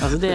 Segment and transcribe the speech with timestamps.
[0.00, 0.34] Altså det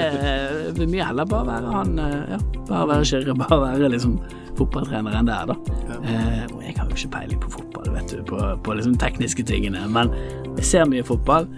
[0.78, 4.18] vil mye heller bare være han eh, Ja, bare være kjører, bare være liksom
[4.56, 5.56] fotballtrener enn det er, da.
[6.00, 9.44] Eh, og jeg har jo ikke peiling på fotball, vet du, på, på liksom tekniske
[9.50, 10.14] tingene, men
[10.56, 11.50] jeg ser mye fotball.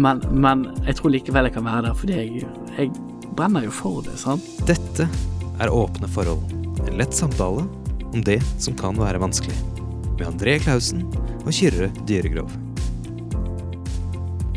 [0.00, 2.48] Men, men jeg tror likevel jeg kan være der, fordi jeg,
[2.78, 2.90] jeg
[3.36, 4.44] brenner jo for det, sant.
[4.68, 5.08] Dette
[5.60, 6.44] er Åpne forhold.
[6.86, 7.64] En lett samtale
[8.12, 9.56] om det som kan være vanskelig.
[10.16, 11.04] Med André Klausen
[11.44, 12.52] og Kyrre Dyregrov.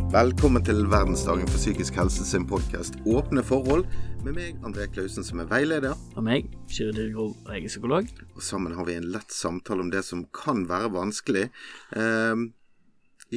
[0.09, 3.83] Velkommen til verdensdagen for psykisk helse sin podkast Åpne forhold,
[4.25, 5.93] med meg, André Klausen, som er veileder.
[6.17, 8.09] Og meg, Kyrre Dyrgrov, jeg er psykolog.
[8.33, 11.45] Og sammen har vi en lett samtale om det som kan være vanskelig.
[11.93, 12.41] Eh,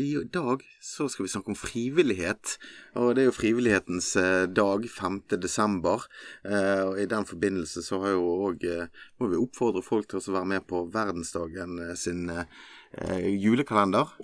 [0.01, 2.57] I dag så skal vi snakke om frivillighet.
[2.97, 5.23] Og det er jo frivillighetens eh, dag, 5.
[5.45, 6.09] desember.
[6.41, 8.89] Eh, og i den forbindelse så har jo òg eh,
[9.21, 14.17] må vi oppfordre folk til å være med på verdensdagen eh, sin eh, julekalender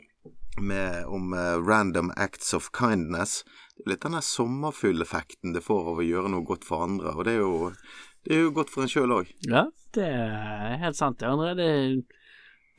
[0.61, 3.43] med, om uh, random acts of kindness.
[3.79, 7.15] Det litt den sommerfugleffekten det får av å gjøre noe godt for andre.
[7.15, 7.73] Og det er jo,
[8.27, 9.31] det er jo godt for en sjøl òg.
[9.47, 11.55] Ja, det er helt sant, det, André.
[11.59, 11.69] Det,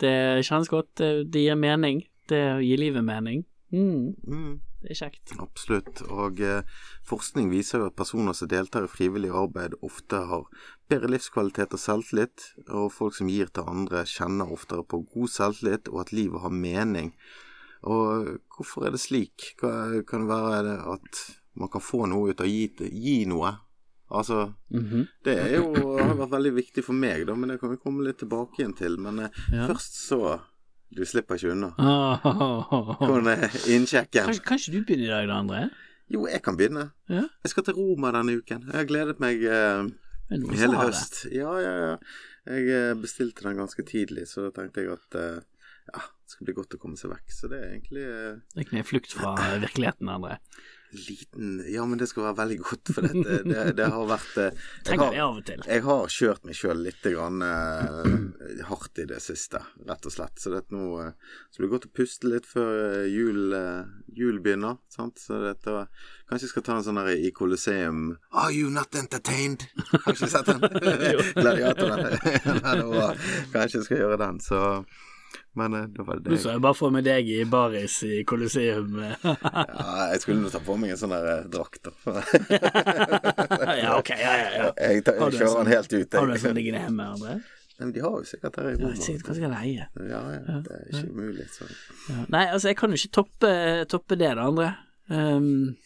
[0.04, 0.16] det
[0.48, 0.92] kjennes godt.
[1.00, 2.04] Det, det gir mening.
[2.30, 3.46] Det gir livet mening.
[3.72, 4.16] Mm.
[4.28, 5.34] Mm, Det er kjekt.
[5.40, 6.02] absolutt.
[6.10, 6.64] Og eh,
[7.06, 10.48] forskning viser jo at personer som deltar i frivillig arbeid, ofte har
[10.90, 12.48] bedre livskvalitet og selvtillit.
[12.70, 16.54] Og folk som gir til andre, kjenner oftere på god selvtillit, og at livet har
[16.54, 17.14] mening.
[17.84, 19.54] Og hvorfor er det slik?
[19.62, 21.22] Hva, kan det være det at
[21.60, 23.54] man kan få noe ut av å gi, gi noe?
[24.12, 25.08] Altså, Mhm.
[25.24, 28.04] det er jo, har vært veldig viktig for meg, da, men det kan vi komme
[28.04, 28.98] litt tilbake igjen til.
[28.98, 29.68] Men eh, Ja.
[29.68, 30.40] først så
[30.92, 31.68] Du slipper ikke unna.
[31.78, 32.18] Ah,
[32.98, 34.26] Hvordan er innsjekken?
[34.26, 35.70] Kan, kan ikke du begynne i dag, da, André?
[36.10, 36.92] Jo, jeg kan begynne.
[37.08, 37.28] Ja.
[37.46, 38.64] Jeg skal til Roma denne uken.
[38.66, 39.86] Jeg har gledet meg eh,
[40.32, 41.28] hele høst.
[41.32, 41.98] Ja, ja, ja.
[42.50, 45.42] Jeg eh, bestilte den ganske tidlig, så da tenkte jeg at eh,
[45.94, 47.32] ja, det skal bli godt å komme seg vekk.
[47.34, 49.32] Så det er egentlig eh, Det er ikke en flukt fra
[49.66, 50.36] virkeligheten, André.
[50.94, 54.62] liten Ja, men det skal være veldig godt, for dette, det, det har vært eh,
[54.86, 59.62] jeg det har, jeg har kjørt meg sjøl litt grann, eh, hardt i det siste,
[59.90, 60.38] rett og slett.
[60.42, 63.90] Så det, nå, eh, så det blir godt å puste litt før eh, jul, eh,
[64.22, 64.78] jul begynner.
[64.94, 65.18] Sant?
[65.22, 65.76] Så dette,
[66.30, 68.06] kanskje jeg skal ta en sånn her i Colosseum
[68.38, 69.66] Are you not entertained?
[70.06, 70.62] Har ikke sett den?
[71.42, 72.06] Gladiatoren.
[72.62, 74.64] Nei, det var- kanskje jeg skal gjøre den, så
[75.54, 78.22] Men eh, da var det Nå så jeg bare for meg deg i baris i
[78.28, 78.98] Colosseum.
[79.00, 81.94] Ja, jeg skulle nå ta på meg en sånn der eh, drakt, da.
[83.82, 84.68] ja, ok, ja, ja, ja.
[84.74, 86.20] Jeg, tar, jeg kjører sånn- den helt ut.
[86.20, 87.40] Har du en sånn liggende hjemme, André?
[87.80, 89.90] Men de har jo sikkert her i Ja, sikkert kanskje jeg kan leie.
[90.10, 91.46] Ja, ja, det er ikke umulig.
[91.56, 91.68] Så.
[92.10, 92.24] Ja.
[92.36, 93.54] Nei, altså, jeg kan jo ikke toppe,
[93.92, 94.74] toppe det, da, André.
[95.10, 95.78] Um,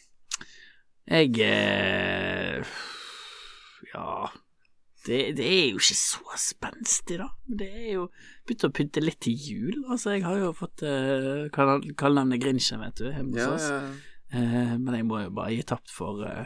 [1.07, 2.71] jeg eh,
[3.93, 4.07] Ja
[5.05, 7.27] det, det er jo ikke så spenstig, da.
[7.43, 8.05] Det er jo
[8.47, 9.81] begynt å pynte litt til jul.
[9.91, 13.67] Altså, jeg har jo fått uh, kallenavnet Grinchen, vet du, hjemme hos Ja, oss.
[13.69, 13.81] ja.
[14.33, 16.45] Uh, men jeg må jo bare gi tapt for uh,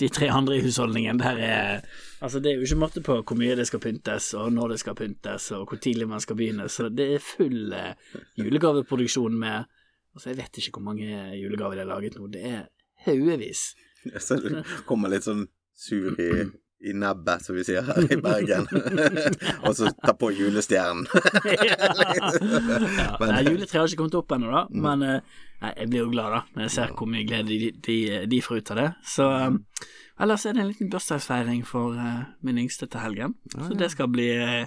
[0.00, 1.18] de tre andre i husholdningen.
[1.20, 1.82] Der er
[2.22, 4.80] Altså, det er jo ikke måte på hvor mye det skal pyntes, og når det
[4.84, 6.68] skal pyntes, og hvor tidlig man skal begynne.
[6.70, 7.94] Så det er full uh,
[8.40, 9.64] julegaveproduksjon med
[10.12, 11.06] Altså, jeg vet ikke hvor mange
[11.40, 12.26] julegaver de har laget nå.
[12.28, 12.66] Det er
[13.06, 13.62] haugevis.
[14.20, 14.50] Så du
[14.84, 16.26] kommer litt sånn sur i,
[16.82, 18.64] i nebbet, som vi sier her i Bergen.
[19.66, 21.06] og så ta på julestjernen.
[21.62, 21.90] ja,
[23.20, 26.10] Men- nei, juletreet har ikke kommet opp ennå, da, men eh, nei, jeg blir jo
[26.12, 27.96] glad da når jeg ser hvor mye glede de, de,
[28.32, 28.88] de får ut av det.
[29.14, 29.60] Så um,
[30.26, 34.10] ellers er det en liten bursdagsfeiring for uh, min yngste til helgen, så det skal
[34.10, 34.64] bli uh,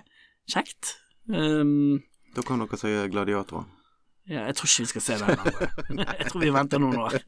[0.51, 0.95] kjekt.
[1.27, 2.03] Um,
[2.35, 3.67] Da kan dere si gladiatorer.
[4.27, 5.67] ja, jeg tror ikke vi skal se den andre.
[6.19, 7.19] jeg tror vi venter noen år.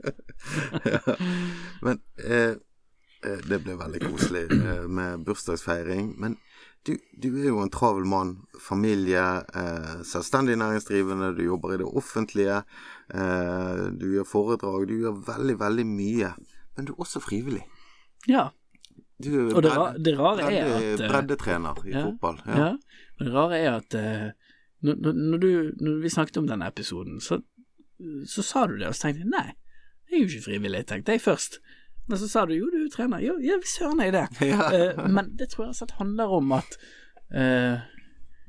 [1.85, 2.55] Men eh, eh,
[3.49, 6.13] det ble veldig koselig eh, med bursdagsfeiring.
[6.21, 6.35] Men
[6.87, 8.35] du, du er jo en travel mann.
[8.61, 9.23] Familie,
[9.57, 12.61] eh, selvstendig næringsdrivende, du jobber i det offentlige.
[13.13, 16.31] Eh, du gjør foredrag, du gjør veldig, veldig mye.
[16.77, 17.63] Men du er også frivillig.
[18.29, 18.49] Ja,
[19.17, 22.35] Du er og det, bredde- det rare er at eh, Breddetrener i ja, fotball.
[22.45, 22.57] Ja.
[22.57, 22.67] Ja.
[23.17, 24.27] Og det rare er at eh,
[24.85, 25.47] når, når, du,
[25.81, 27.39] når vi snakket om denne episoden, så,
[28.29, 29.47] så sa du det, og så tenkte jeg nei,
[30.07, 31.57] jeg er jo ikke frivillig, tenkte jeg først.
[32.07, 33.21] Men så sa du jo, du er trener.
[33.23, 34.25] Jo, ja, visst søren er jeg det.
[34.53, 34.71] Ja.
[34.71, 36.79] Uh, men det tror jeg altså handler om at
[37.35, 37.83] uh,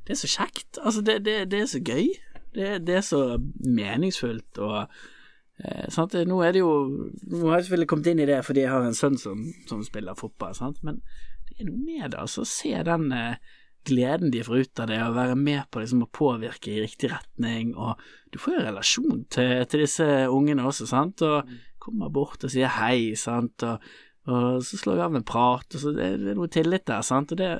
[0.07, 0.79] det er så kjekt.
[0.81, 2.07] Altså, det, det, det er så gøy.
[2.55, 3.23] Det, det er så
[3.61, 6.15] meningsfullt og uh, sant?
[6.25, 8.87] Nå er det jo Nå har jeg selvfølgelig kommet inn i det fordi jeg har
[8.87, 10.79] en sønn som, som spiller fotball, sant?
[10.81, 11.03] men
[11.49, 12.47] det er noe med det, altså.
[12.47, 13.09] Se den
[13.87, 17.11] gleden de får ut av det, å være med på liksom, å påvirke i riktig
[17.11, 17.73] retning.
[17.75, 17.99] Og
[18.31, 21.49] du får jo relasjon til, til disse ungene også, sant, og
[21.89, 23.83] kommer bort og sier hei, sant, og,
[24.29, 27.05] og så slår vi av en prat, og så det, det er noe tillit der,
[27.05, 27.51] sant, og det,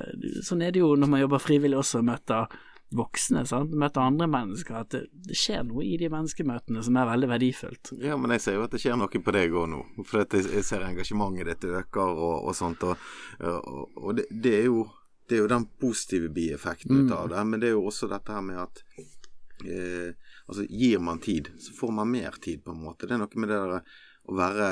[0.46, 2.60] sånn er det jo når man jobber frivillig også, og møter
[2.90, 7.10] voksne, sant, møter andre mennesker, at det, det, skjer noe i de menneskemøtene som er
[7.10, 7.92] veldig verdifullt.
[8.02, 9.82] Ja, men jeg ser jo at det skjer noe på deg òg nå.
[10.02, 12.82] For jeg, jeg ser engasjementet ditt øker og, og sånt.
[12.86, 13.06] Og,
[13.46, 14.84] og, og det, det, er jo,
[15.28, 17.46] det, er jo, den positive bieffekten ut av det.
[17.46, 20.10] Men det er jo også dette her med at eh,
[20.50, 23.06] Altså, gir man tid, så får man mer tid, på en måte.
[23.06, 23.92] Det er noe med det der
[24.30, 24.68] å være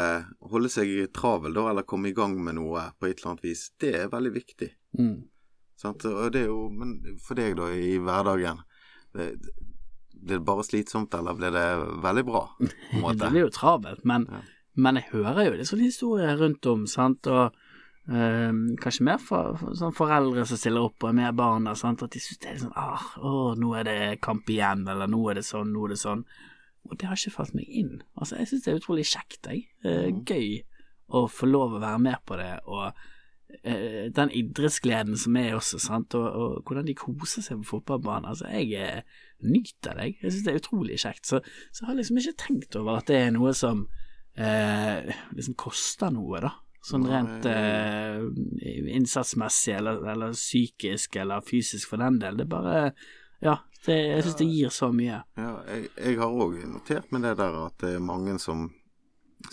[0.52, 3.68] Holde seg travel, da, eller komme i gang med noe på et eller annet vis.
[3.80, 4.70] Det er veldig viktig.
[4.98, 5.16] Mm.
[5.78, 6.04] Sant?
[6.08, 8.62] Og det er jo Men for deg, da, i hverdagen
[9.16, 9.32] det,
[10.18, 11.66] Blir det bare slitsomt, eller blir det
[12.02, 12.44] veldig bra?
[12.58, 14.42] det blir jo travelt, men, ja.
[14.74, 17.54] men, jeg hører jo litt sånne historier rundt om, sant, og
[18.10, 22.02] øh, kanskje mer for, for sånn foreldre som stiller opp og er med barna, sant,
[22.02, 25.22] at de synes det er sånn ah, å, nå er det kamp igjen, eller nå
[25.30, 26.26] er det sånn, nå er det sånn.
[26.88, 28.00] Og det har ikke falt meg inn.
[28.16, 29.68] Altså, jeg syns det er utrolig kjekt, jeg.
[29.84, 30.24] Eh, mm.
[30.28, 30.50] Gøy
[31.18, 32.92] å få lov å være med på det, og
[33.62, 38.28] Eh, den idrettsgleden som er også, sant, og, og, hvordan de koser seg på fotballbanen.
[38.28, 41.24] Altså, jeg eh, nyter det, jeg syns det er utrolig kjekt.
[41.30, 41.40] Så,
[41.72, 43.86] så jeg har liksom ikke tenkt over at det er noe som
[44.36, 46.52] eh, liksom koster noe, da.
[46.88, 48.20] Sånn rent eh,
[48.94, 52.38] innsatsmessig, eller, eller, psykisk, eller fysisk for den del.
[52.38, 52.76] Det er bare
[53.44, 53.56] Ja,
[53.86, 55.22] det, jeg syns det gir så mye.
[55.38, 58.68] Ja, jeg, jeg har òg notert med det der at det er mange som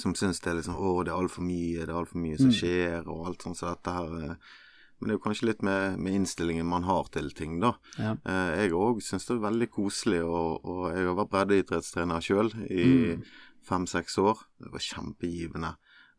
[0.01, 2.51] som syns det er liksom Å, det er altfor mye, det er altfor mye som
[2.51, 2.57] mm.
[2.59, 4.53] skjer, og alt sånt så dette her eh,
[4.97, 7.73] Men det er jo kanskje litt med, med innstillingen man har til ting, da.
[7.99, 8.15] Ja.
[8.23, 12.53] Eh, jeg òg syns det er veldig koselig, og, og jeg har vært breddeidrettstrener sjøl
[12.63, 13.25] i mm.
[13.67, 14.45] fem-seks år.
[14.63, 15.73] Det var kjempegivende.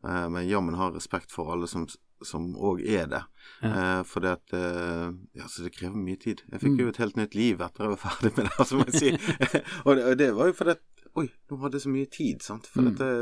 [0.05, 1.87] Eh, men jammen har respekt for alle som
[2.25, 3.23] som òg er det.
[3.61, 3.69] Ja.
[3.69, 6.43] Eh, for det at eh, Ja, så det krever mye tid.
[6.51, 6.83] Jeg fikk mm.
[6.83, 9.11] jo et helt nytt liv etter jeg var ferdig med det, altså, må jeg si.
[9.85, 10.85] og, det, og, det, var jo fordi at
[11.17, 12.67] Oi, nå hadde jeg så mye tid, sant.
[12.69, 12.91] For mm.
[12.99, 13.13] det,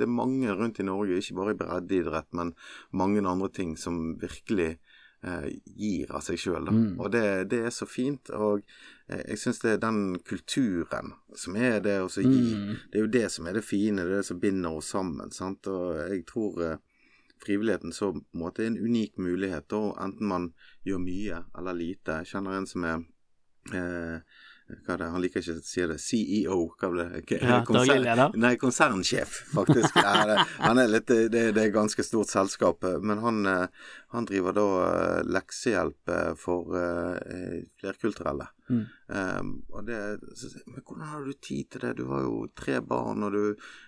[0.00, 2.50] det, er mange rundt i Norge, ikke bare i breddeidrett, men
[2.90, 4.72] mange andre ting som virkelig
[5.22, 5.46] eh,
[5.78, 6.66] gir av seg sjøl.
[6.66, 6.96] Mm.
[6.98, 7.22] Og det,
[7.52, 8.32] det, er så fint.
[8.34, 8.64] Og
[9.06, 12.74] jeg syns det er den kulturen som er det å gi mm.
[12.90, 15.30] Det er jo det som er det fine, det er det som binder oss sammen.
[15.30, 15.70] sant.
[15.70, 16.58] Og jeg tror
[17.46, 20.50] frivilligheten så måte en unik mulighet, og enten man
[20.86, 22.20] gjør mye eller lite.
[22.22, 23.04] Jeg kjenner en som er
[23.74, 24.42] eh,
[24.86, 25.98] hva det, Han liker ikke å si det.
[26.00, 27.38] CEO, hva ble det?
[27.42, 28.36] Ja, daglig leder?
[28.40, 29.98] Nei, konsernsjef, faktisk.
[30.00, 32.86] ja, han er litt, det, det er ganske stort selskap.
[33.04, 36.72] Men han, eh, han driver da eh, leksehjelp eh, for
[37.82, 38.48] flerkulturelle.
[38.64, 38.84] Mm.
[39.12, 39.98] Um, og det,
[40.40, 41.90] så, men hvordan har du tid til det?
[41.98, 43.42] Du har jo tre barn, og du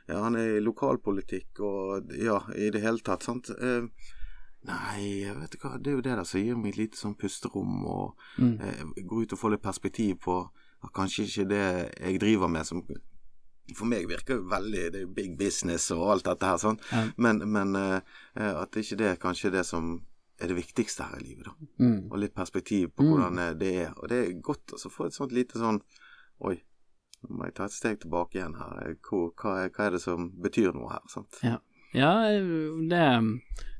[0.04, 3.48] ja, Han er i lokalpolitikk og ja, i det hele tatt, sant.
[3.56, 3.88] Uh,
[4.66, 7.14] Nei, vet du hva, det er jo det der som gir meg et lite sånn
[7.18, 8.54] pusterom, og mm.
[8.66, 10.40] eh, gå ut og få litt perspektiv på
[10.86, 12.82] at kanskje ikke det jeg driver med som
[13.74, 16.78] for meg virker jo veldig Det er big business og alt dette her, sånn.
[16.92, 17.00] Ja.
[17.18, 17.98] Men, men uh,
[18.52, 19.96] at ikke det er kanskje det som
[20.38, 21.68] er det viktigste her i livet, da.
[21.80, 21.98] Mm.
[22.10, 23.10] Og litt perspektiv på mm.
[23.10, 23.92] hvordan det er.
[23.96, 25.80] Og det er godt å få et sånt lite sånn
[26.44, 26.58] Oi,
[27.24, 28.90] nå må jeg ta et steg tilbake igjen her.
[29.00, 31.06] Hvor, hva, er, hva, er, det som betyr noe her?
[31.08, 31.38] sant?
[31.40, 31.56] Ja,
[31.96, 33.06] ja det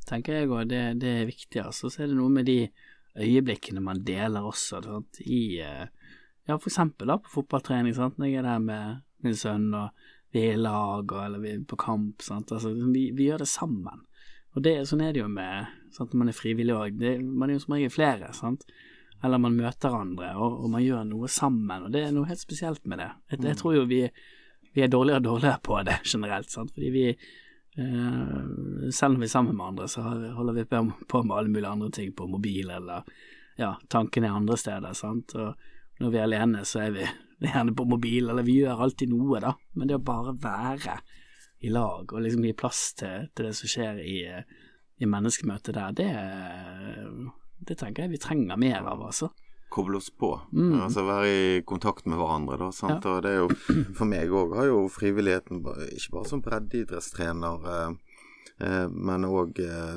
[0.08, 0.70] tenker jeg òg.
[0.70, 1.61] Det, det, er viktig.
[1.61, 1.91] Altså.
[1.93, 2.62] Så er det noe med de
[3.20, 5.20] øyeblikkene man deler også, sant?
[5.20, 5.85] i uh,
[6.46, 10.06] ja, for eksempel da, på fotballtrening, sant, når jeg er der med min sønn, og
[10.34, 13.43] vi er i lag, og, eller vi er på kamp, sant, altså, vi, vi gjør
[13.43, 14.04] det sammen.
[14.56, 17.58] Og det, sånn er det jo med sant, når man er frivillig òg, man er
[17.58, 18.66] jo som regel flere, sant,
[19.25, 22.43] eller man møter andre, og, og, man gjør noe sammen, og det er noe helt
[22.43, 23.10] spesielt med det.
[23.32, 23.60] Jeg, jeg mm.
[23.62, 24.02] tror jo vi,
[24.70, 27.10] vi, er dårligere og dårligere på det generelt, sant, fordi vi
[27.76, 31.69] Uh, selv om vi er sammen med andre, så holder vi på med alle mulige
[31.69, 33.05] andre ting på mobil, eller
[33.60, 35.60] ja, tankene er andre steder, sant, og
[36.00, 37.06] når vi er alene, så er vi
[37.46, 39.55] gjerne på mobil, eller vi gjør alltid noe, da.
[39.76, 40.98] Men det å bare være
[41.65, 44.19] i lag og liksom gi plass til, til det som skjer i,
[45.00, 46.10] i menneskemøtet der, det,
[47.69, 49.32] det tenker jeg vi trenger mer av, altså
[49.76, 50.31] koble oss på.
[50.53, 50.81] Mm.
[50.81, 52.58] Altså være i kontakt med hverandre.
[52.60, 53.05] Da, sant?
[53.05, 53.17] Ja.
[53.17, 53.48] Og det er jo,
[53.98, 58.20] for meg òg har jo frivilligheten, ikke bare som breddeidrettstrener, eh,
[58.67, 59.96] eh, men òg eh,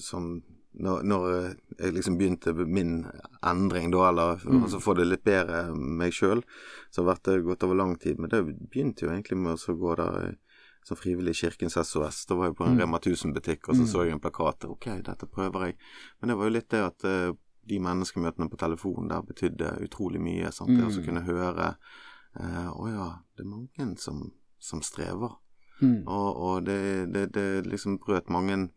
[0.00, 0.36] som
[0.74, 1.26] når, når,
[1.78, 3.04] jeg liksom begynte min
[3.46, 4.62] endring, da, eller mm.
[4.64, 6.42] altså få det litt bedre meg sjøl,
[6.90, 8.18] så har det gått over lang tid.
[8.18, 10.34] Men det begynte jo egentlig med å gå der
[10.84, 12.26] som frivillig i Kirkens SOS.
[12.26, 12.82] Da var jeg på en mm.
[12.82, 13.88] Rema 1000-butikk, og så mm.
[13.88, 14.66] så jeg en plakat.
[14.68, 15.78] Ok, dette prøver jeg.
[16.20, 17.30] Men det var jo litt det at uh,
[17.64, 20.52] de menneskemøtene på telefonen der betydde utrolig mye.
[20.52, 20.74] Sant?
[20.74, 21.00] Det å mm.
[21.06, 24.26] kunne høre uh, oh ja, det er mange som,
[24.60, 25.38] som strever.
[25.80, 26.04] Mm.
[26.04, 26.80] Og, og det,
[27.14, 28.68] det, det liksom brøt mange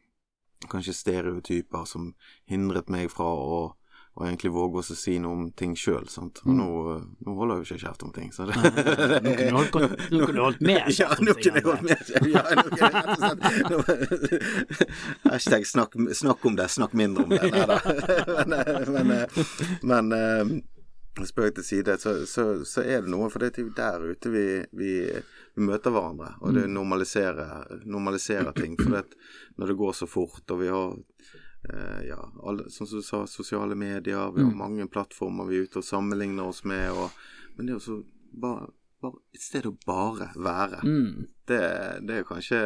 [0.71, 2.13] kanskje stereotyper som
[2.49, 3.59] hindret meg fra å,
[4.17, 6.07] å egentlig våge å si noe om ting sjøl.
[6.07, 6.55] Og mm.
[6.57, 6.67] nå,
[7.25, 8.31] nå, holder jeg jo ikke kjeft om ting.
[8.33, 8.55] Så det,
[9.53, 11.33] nå kunne du holdt med kjeft om ting.
[11.33, 11.97] Ja, nå kunne jeg holdt med.
[12.33, 12.43] Ja,
[13.71, 13.77] nå
[15.33, 17.43] Hashtag snakk, snakk, om det, snakk mindre om det.
[17.53, 17.77] Nei da.
[18.47, 19.11] Men,
[19.83, 20.63] men, men
[21.25, 23.29] spøk til side, så, så, så, er det noe.
[23.33, 24.45] For det er jo der ute vi,
[24.77, 24.91] vi,
[25.55, 26.35] vi møter hverandre.
[26.41, 28.77] Og det normaliserer, normaliserer ting.
[28.77, 29.17] For det,
[29.57, 30.93] når det går så fort, og vi har
[31.73, 34.57] eh, ja, alle, som du sa, sosiale medier, vi har Mm.
[34.57, 36.91] mange plattformer vi er ute og sammenligner oss med.
[36.91, 37.09] Og,
[37.57, 38.03] men det er jo så
[38.37, 38.69] bare,
[39.01, 40.83] bare et sted å bare være.
[40.85, 41.25] Mm.
[41.47, 41.59] Det,
[42.07, 42.57] det er kanskje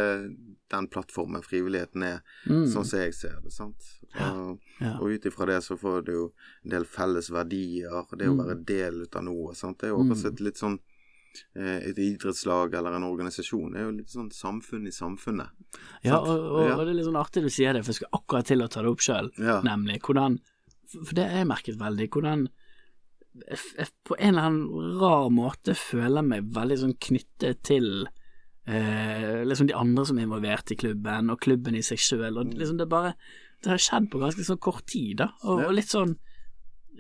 [0.72, 2.66] den plattformen frivilligheten er, Mm.
[2.72, 3.52] sånn som jeg ser det.
[3.54, 3.76] sant?
[4.20, 4.98] Og, Ja.
[5.00, 6.34] og ut ifra det så får du jo
[6.66, 7.92] en del felles verdier.
[8.18, 8.46] Det å Mm.
[8.46, 9.54] være del ut av noe.
[9.56, 9.78] sant?
[9.80, 10.80] Det er jo også et litt sånn
[11.56, 15.48] eh, Et idrettslag eller en organisasjon er jo litt sånn samfunn i samfunnet.
[16.04, 16.76] Ja, og, og, Ja.
[16.76, 18.68] og det er litt sånn artig du sier det, for jeg skal akkurat til å
[18.70, 19.62] ta det opp sjøl, Ja.
[19.62, 20.40] nemlig hvordan
[21.06, 22.50] for det har jeg merket veldig, hvordan
[23.48, 28.08] jeg, jeg på en eller annen rar måte føler meg veldig sånn knyttet til
[28.72, 32.80] eh, liksom de andre som er involvert i klubben, og klubben i seg sjøl, liksom
[32.82, 33.16] det bare
[33.62, 36.16] Det har skjedd på ganske sånn kort tid, da, og, og litt sånn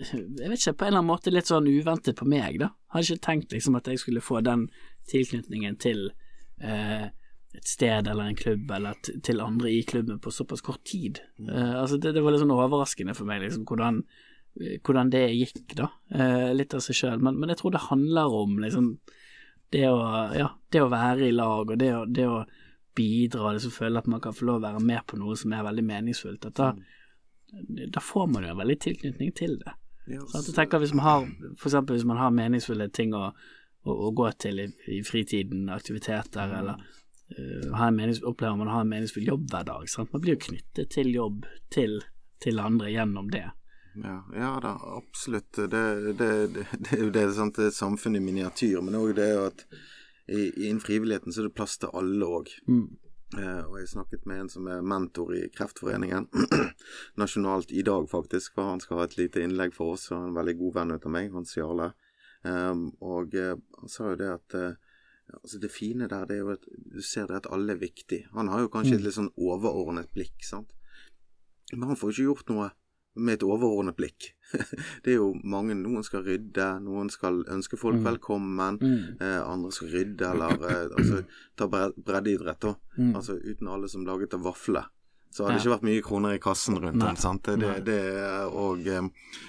[0.01, 2.71] jeg vet ikke, på en eller annen måte litt sånn uventet på meg, da.
[2.93, 4.67] Hadde ikke tenkt liksom at jeg skulle få den
[5.11, 6.07] tilknytningen til
[6.63, 7.09] eh,
[7.57, 11.21] et sted eller en klubb eller til andre i klubben på såpass kort tid.
[11.43, 14.01] Eh, altså det, det var litt sånn overraskende for meg, liksom, hvordan,
[14.59, 15.91] eh, hvordan det gikk, da.
[16.15, 17.19] Eh, litt av seg sjøl.
[17.23, 18.93] Men, men jeg tror det handler om liksom
[19.71, 19.99] det å,
[20.35, 22.41] ja, det å være i lag, og det å, det å
[22.95, 25.53] bidra, og liksom føle at man kan få lov å være med på noe som
[25.55, 26.49] er veldig meningsfullt.
[26.57, 26.73] Da,
[27.95, 29.75] da får man jo en veldig tilknytning til det.
[30.09, 30.27] Yes.
[30.33, 31.27] Så Jeg tenker hvis man har,
[31.59, 35.69] for eksempel hvis man har meningsfulle ting å, å, å gå til i, i fritiden,
[35.71, 36.81] aktiviteter, eller
[37.37, 39.87] uh, menings, opplever man å ha en meningsfull jobb hver dag.
[39.91, 40.11] Sant?
[40.11, 42.01] Man blir jo knyttet til jobb til,
[42.43, 43.47] til andre gjennom det.
[43.99, 45.51] Ja, ja da, absolutt.
[45.51, 47.59] Det, det, det, det er det, sant?
[47.59, 49.65] er et samfunn i miniatyr, men òg det at
[50.31, 52.51] innen frivilligheten så er det plass til alle òg.
[52.71, 52.85] Mm.
[53.37, 56.27] Eh, og jeg snakket med en som er mentor i Kreftforeningen,
[57.21, 60.35] nasjonalt i dag faktisk, for han skal ha et lite innlegg for oss, og en
[60.35, 61.93] veldig god venn av meg, Hans Jarle.
[62.43, 64.79] Um, og eh, han sa jo det at eh,
[65.37, 68.25] altså det fine der, det er jo at du ser det at alle er viktig.
[68.35, 70.73] Han har jo kanskje et litt sånn overordnet blikk, sant.
[71.71, 72.69] Men han får jo ikke gjort noe
[73.15, 74.31] med et overordnet blikk.
[75.03, 78.03] det er jo mange Noen skal rydde, noen skal ønske folk Mm.
[78.07, 79.21] velkommen, Mm.
[79.21, 81.25] eh, andre skal rydde, eller eh, altså,
[81.57, 82.75] ta bre- breddeidrett, da.
[82.97, 83.15] Mm.
[83.15, 84.85] Altså uten alle som laget av vafler.
[85.31, 85.69] Så hadde det Ja.
[85.71, 87.09] ikke vært mye kroner i kassen rundt Nei.
[87.09, 87.15] om.
[87.15, 87.43] sant?
[87.43, 87.99] Det, det,
[88.51, 89.07] og, eh,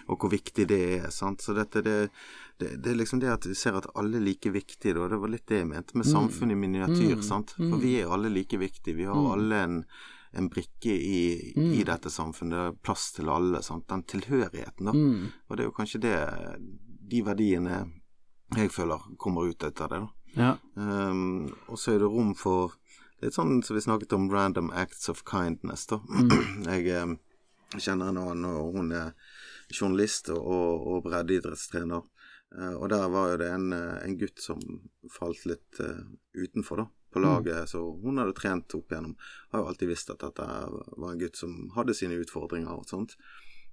[0.08, 1.10] og hvor viktig det er.
[1.10, 1.40] sant?
[1.42, 2.10] Så dette, det,
[2.58, 5.08] det, er liksom det at du ser at alle er like viktige, da.
[5.08, 7.16] Det var litt det jeg mente med samfunn i miniatyr.
[7.18, 7.22] Mm.
[7.22, 7.54] sant?
[7.58, 7.70] Mm.
[7.70, 8.94] For vi er alle like viktige.
[8.96, 9.32] Vi har Mm.
[9.32, 9.84] alle en,
[10.32, 11.72] en brikke i, Mm.
[11.72, 12.52] i dette samfunnet.
[12.52, 13.62] Det er plass til alle.
[13.62, 13.86] sant?
[13.88, 14.92] Den tilhørigheten, da.
[14.92, 15.26] Mm.
[15.48, 16.16] Og det er jo kanskje det
[17.10, 17.92] de verdiene
[18.56, 19.88] jeg føler kommer ut av det.
[19.88, 20.08] da.
[20.36, 20.56] Ja.
[20.74, 22.76] Um, og så er det rom for
[23.22, 26.00] litt sånn som vi snakket om random acts of kindness, da.
[26.72, 27.18] Jeg um,
[27.78, 29.12] kjenner en annen, og hun er
[29.72, 32.02] journalist og, og, breddeidrettstrener.
[32.52, 34.60] Uh, og der var jo det en, uh, en gutt som
[35.12, 36.02] falt litt uh,
[36.36, 37.68] utenfor, da, på laget.
[37.70, 39.16] Så hun hadde trent opp igjennom.
[39.52, 40.46] Har jo alltid visst at dette
[40.96, 43.16] var en gutt som hadde sine utfordringer og sånt.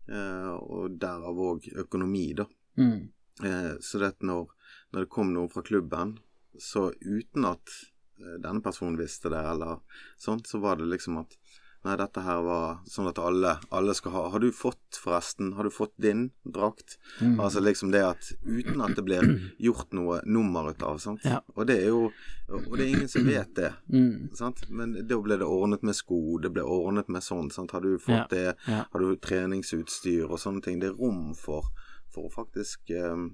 [0.10, 2.48] Eh, og derav òg økonomi, da.
[2.80, 3.10] Mm.
[3.44, 4.50] Eh, så det at når,
[4.92, 6.18] når det kom noen fra klubben,
[6.60, 7.76] så uten at
[8.20, 9.80] eh, denne personen visste det, eller
[10.20, 11.39] sånt, så var det liksom at
[11.88, 15.64] Nei, dette her var sånn at alle, alle skal ha Har du fått, forresten, har
[15.64, 16.98] du fått din drakt?
[17.22, 17.38] Mm.
[17.40, 19.24] Altså liksom det at uten at det blir
[19.68, 21.24] gjort noe nummer ut av, sant.
[21.24, 21.40] Ja.
[21.56, 22.02] Og det er jo
[22.50, 23.72] Og det er ingen som vet det.
[23.94, 24.28] Mm.
[24.36, 24.66] Sant?
[24.70, 27.48] Men da ble det ordnet med sko, det ble ordnet med sånn.
[27.54, 27.72] Sant?
[27.72, 28.84] Har du fått Ja, det, ja.
[28.92, 30.80] har du treningsutstyr og sånne ting.
[30.84, 31.70] Det er rom for,
[32.12, 33.30] for å faktisk um,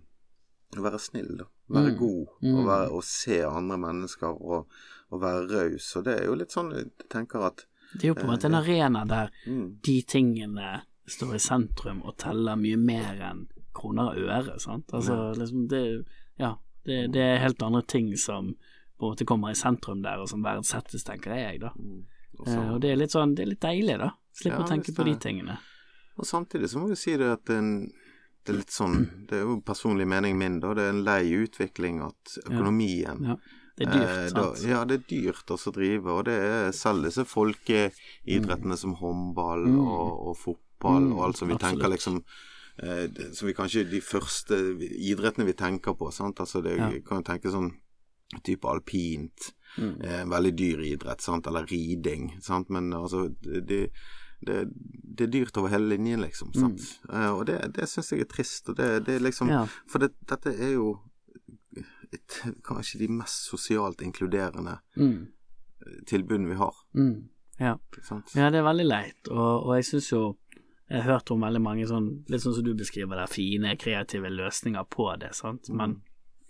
[0.76, 1.50] være snill, da.
[1.72, 2.52] Være Mm, god, mm.
[2.60, 4.68] og, være, og se andre mennesker og,
[5.10, 5.88] og være raus.
[5.98, 8.46] Og det er jo litt sånn jeg tenker at Det er jo på en måte
[8.50, 14.12] en arena der mm, de tingene står i sentrum og teller mye mer enn kroner
[14.14, 14.92] og øre, sant.
[14.94, 15.84] Altså liksom det
[16.40, 18.56] Ja, det, det er helt andre ting som
[18.98, 21.72] på en måte kommer i sentrum der, og som verdsettes, tenker jeg, da.
[21.78, 22.04] mm,
[22.48, 24.10] Eh, og det er litt sånn Det er litt deilig, da.
[24.36, 25.54] Slippe Ja, å tenke på de tingene.
[26.18, 27.92] og samtidig så må vi si det at det er, en,
[28.44, 28.98] det er litt sånn
[29.30, 30.74] Det er jo personlig mening min, da.
[30.76, 33.38] Det er en lei utvikling at økonomien Ja.
[33.78, 34.68] Det er dyrt, Eh, da, sant.
[34.70, 39.66] ja, det er dyrt også å drive, og det er selv disse folkeidrettene som håndball
[39.68, 39.80] Mm.
[39.80, 41.80] og, og fotball Mm, og alt som vi absolutt.
[41.80, 42.24] tenker liksom
[42.84, 44.56] eh, Som vi kanskje de første
[45.00, 46.36] idrettene vi tenker på, sant.
[46.40, 46.90] Altså det Ja.
[47.08, 47.72] kan jo tenke sånn
[48.44, 50.02] type alpint, Mm.
[50.04, 53.92] eh, veldig dyr idrett, sant, eller riding, sant, men altså det,
[54.46, 54.70] det,
[55.16, 56.82] det, er dyrt over hele linjen, liksom, sant.
[57.10, 59.52] Eh, og det, det syns jeg er trist, og det, det liksom Mm.
[59.52, 59.66] Ja.
[59.88, 61.00] For det, dette er jo
[62.64, 65.28] kanskje de mest sosialt inkluderende Mm.
[66.08, 66.76] tilbudene vi har.
[66.96, 67.30] Mm.
[67.60, 67.78] Ja.
[68.36, 70.22] Ja, det er veldig leit, og, og jeg syns jo
[70.90, 74.30] jeg har hørt om veldig mange sånn, litt sånn som du beskriver det, fine, kreative
[74.30, 75.70] løsninger på det, sant.
[75.74, 75.96] Men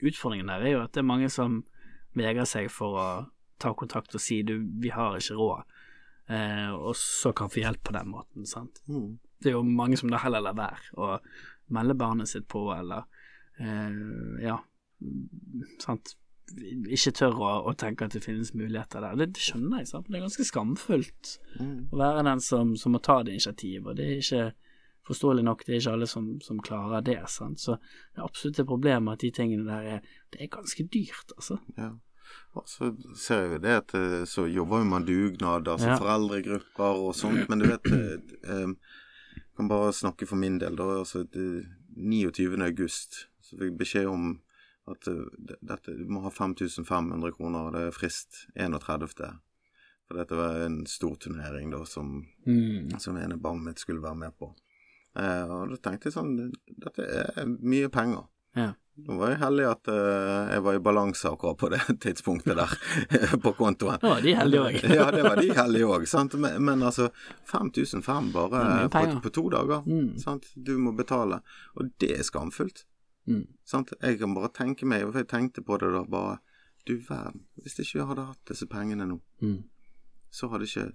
[0.03, 1.61] utfordringen der er jo at det er mange som
[2.15, 3.05] vegrer seg for å
[3.59, 5.63] ta kontakt og si du, vi har ikke råd,
[6.27, 8.81] eh, og så kan få hjelp på den måten, sant.
[8.91, 9.19] Mm.
[9.39, 11.13] Det er jo mange som da heller lar være å
[11.75, 13.05] melde barnet sitt på, eller
[13.59, 14.57] eh, ja,
[15.79, 16.15] sant.
[16.93, 19.15] Ikke tør å, å tenke at det finnes muligheter der.
[19.17, 20.07] Det, det skjønner jeg, sant.
[20.11, 21.87] Det er ganske skamfullt Mm.
[21.91, 24.41] å være den som, som må ta det initiativet, og det er ikke
[25.07, 27.61] forståelig nok, det er ikke alle som, som klarer det, sant.
[27.63, 30.01] Så det er absolutt et problem at de tingene der er
[30.33, 31.57] Det er ganske dyrt, altså.
[31.77, 31.91] Ja.
[32.57, 35.97] Og så ser jeg jo det at eh, så jobber jo man dugnad, altså Ja.
[36.01, 38.75] foreldregrupper og sånt, men du vet eh, eh,
[39.35, 40.83] Jeg kan bare snakke for min del, da.
[40.99, 42.59] Altså, det, 29.
[42.65, 44.41] august så fikk jeg beskjed om
[44.91, 45.23] at eh,
[45.61, 49.07] dette, du må ha 5500 kroner, og det er frist 31.
[50.05, 52.19] For dette var en stor turnering da som,
[53.01, 54.51] som ene barnet mitt skulle være med på.
[55.17, 56.33] Eh, og da tenkte jeg sånn
[56.67, 58.25] Dette er mye penger.
[58.55, 58.73] Ja.
[58.95, 62.75] Nå var jeg heldig at uh, jeg var i balanse akkurat på det tidspunktet der
[63.43, 63.99] på kontoen.
[63.99, 64.77] Nå var de heldige òg.
[64.99, 66.05] ja, det var de heldige òg.
[66.39, 67.09] Men, men altså,
[67.51, 68.61] 5500 bare
[68.93, 69.83] på, på to dager.
[69.83, 70.13] Mm.
[70.23, 70.47] Sant?
[70.55, 71.41] Du må betale.
[71.75, 72.85] Og det er skamfullt.
[73.27, 73.47] Mm.
[74.01, 76.37] Jeg kan bare tenke meg, for jeg tenkte på det da bare
[76.85, 79.63] Du verden, hvis ikke jeg hadde hatt disse pengene nå, Mm.
[80.29, 80.91] så hadde ikke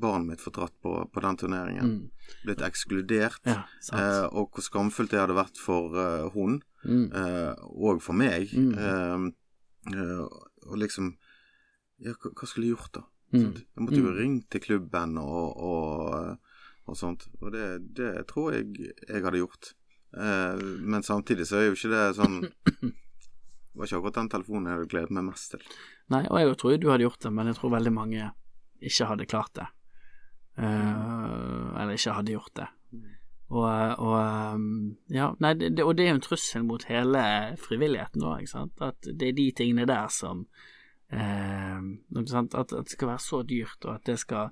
[0.00, 1.86] barnet mitt fått dratt på, på den turneringen.
[1.86, 2.10] Mm.
[2.44, 3.40] Blitt ekskludert.
[3.46, 3.62] Ja.
[3.94, 7.08] Eh, og hvor skamfullt det hadde vært for uh, hun, Mm.
[7.12, 8.52] eh, og for meg.
[8.52, 8.74] Mm.
[8.78, 10.20] Eh, eh,
[10.68, 11.16] og liksom
[11.98, 13.00] Ja, hva, skulle jeg gjort, da?
[13.32, 13.54] Mm.
[13.56, 16.38] Jeg måtte jo ringt til klubben og, og,
[16.86, 17.24] og sånt.
[17.40, 19.72] Og det, det tror jeg jeg hadde gjort.
[20.16, 24.70] Eh, men samtidig så er jo ikke det sånn Det var ikke akkurat den telefonen
[24.70, 25.64] jeg hadde gledet meg mest til.
[26.14, 28.30] Nei, og jeg tror jo du hadde gjort det, men jeg tror veldig mange
[28.80, 29.66] ikke hadde klart det.
[30.56, 32.70] Eh, eller ikke hadde gjort det.
[33.46, 33.68] Og,
[34.02, 37.20] og um, ja, nei, det, og det er jo en trussel mot hele
[37.62, 38.82] frivilligheten òg, ikke sant.
[38.82, 40.46] At det er de tingene der som
[41.12, 41.78] eh?
[42.16, 44.50] At, at det skal være så dyrt, og at det skal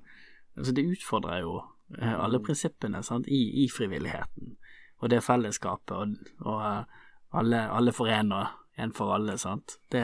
[0.55, 1.57] Altså, det utfordrer jo
[1.99, 3.27] eh, alle prinsippene sant?
[3.27, 4.53] I, i frivilligheten,
[5.01, 7.01] og det fellesskapet, og, og eh,
[7.35, 9.77] alle, alle forener en for alle, sant.
[9.91, 10.03] Det,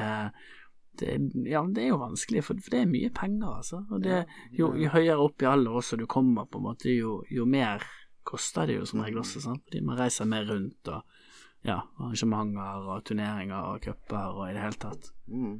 [1.00, 1.16] det,
[1.48, 3.82] ja, det er jo vanskelig, for, for det er mye penger, altså.
[3.92, 4.24] Og det,
[4.56, 7.84] jo, jo høyere opp i alder også du kommer, på en måte, jo, jo mer
[8.28, 9.66] koster det jo som regel også, sant.
[9.68, 14.64] Fordi man reiser mer rundt, og ja, arrangementer og turneringer og cuper og i det
[14.64, 15.12] hele tatt.
[15.30, 15.60] Mm.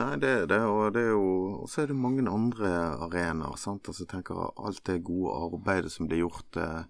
[0.00, 2.68] Nei, det er det, og det er jo Og så er det mange andre
[3.04, 3.88] arenaer, sant.
[3.88, 6.84] Altså, jeg tenker alt det gode arbeidet som blir gjort eh,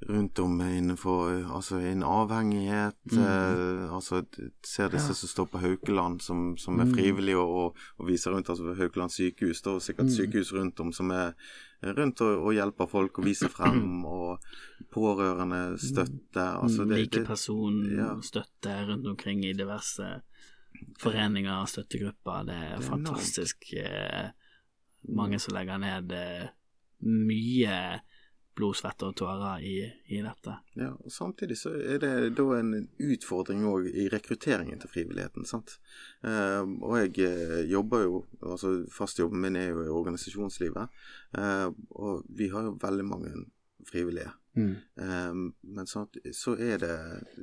[0.00, 3.00] rundt om innenfor eh, Altså innen avhengighet.
[3.12, 4.22] Eh, altså
[4.66, 8.50] ser disse som står på Haukeland, som, som er frivillige og, og, og viser rundt.
[8.50, 11.34] Altså Haukeland sykehus, da, og sikkert sykehus rundt om som er
[11.82, 14.38] rundt og, og hjelper folk og viser frem, og
[14.94, 16.44] pårørende støtte.
[16.44, 17.04] Altså, det, det, ja.
[17.04, 20.10] Likepersonstøtte rundt omkring i diverse
[21.02, 22.44] foreninger og støttegrupper.
[22.46, 24.28] Det er, Det er fantastisk eh,
[25.08, 26.46] mange som legger ned eh,
[27.08, 27.78] mye
[28.58, 29.74] blod, svette og tårer i,
[30.12, 30.56] i dette.
[30.78, 35.46] Ja, og Samtidig så er det da en utfordring òg i rekrutteringen til frivilligheten.
[35.48, 35.76] sant?
[36.26, 40.98] Eh, og jeg eh, jobber jo altså Fastjobben min er jo i organisasjonslivet,
[41.38, 43.32] eh, og vi har jo veldig mange
[43.88, 44.34] frivillige.
[44.58, 46.94] Eh, men sånn at, så er det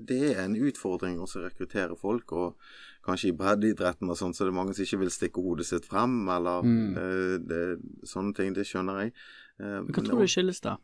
[0.10, 2.58] Det er en utfordring også å rekruttere folk, og
[3.06, 5.86] kanskje i breddeidretten og sånn, så det er mange som ikke vil stikke hodet sitt
[5.88, 7.62] frem, eller eh, det,
[8.10, 8.52] sånne ting.
[8.58, 9.14] Det skjønner jeg.
[9.62, 10.76] Eh, Men hva men tror du skyldes da?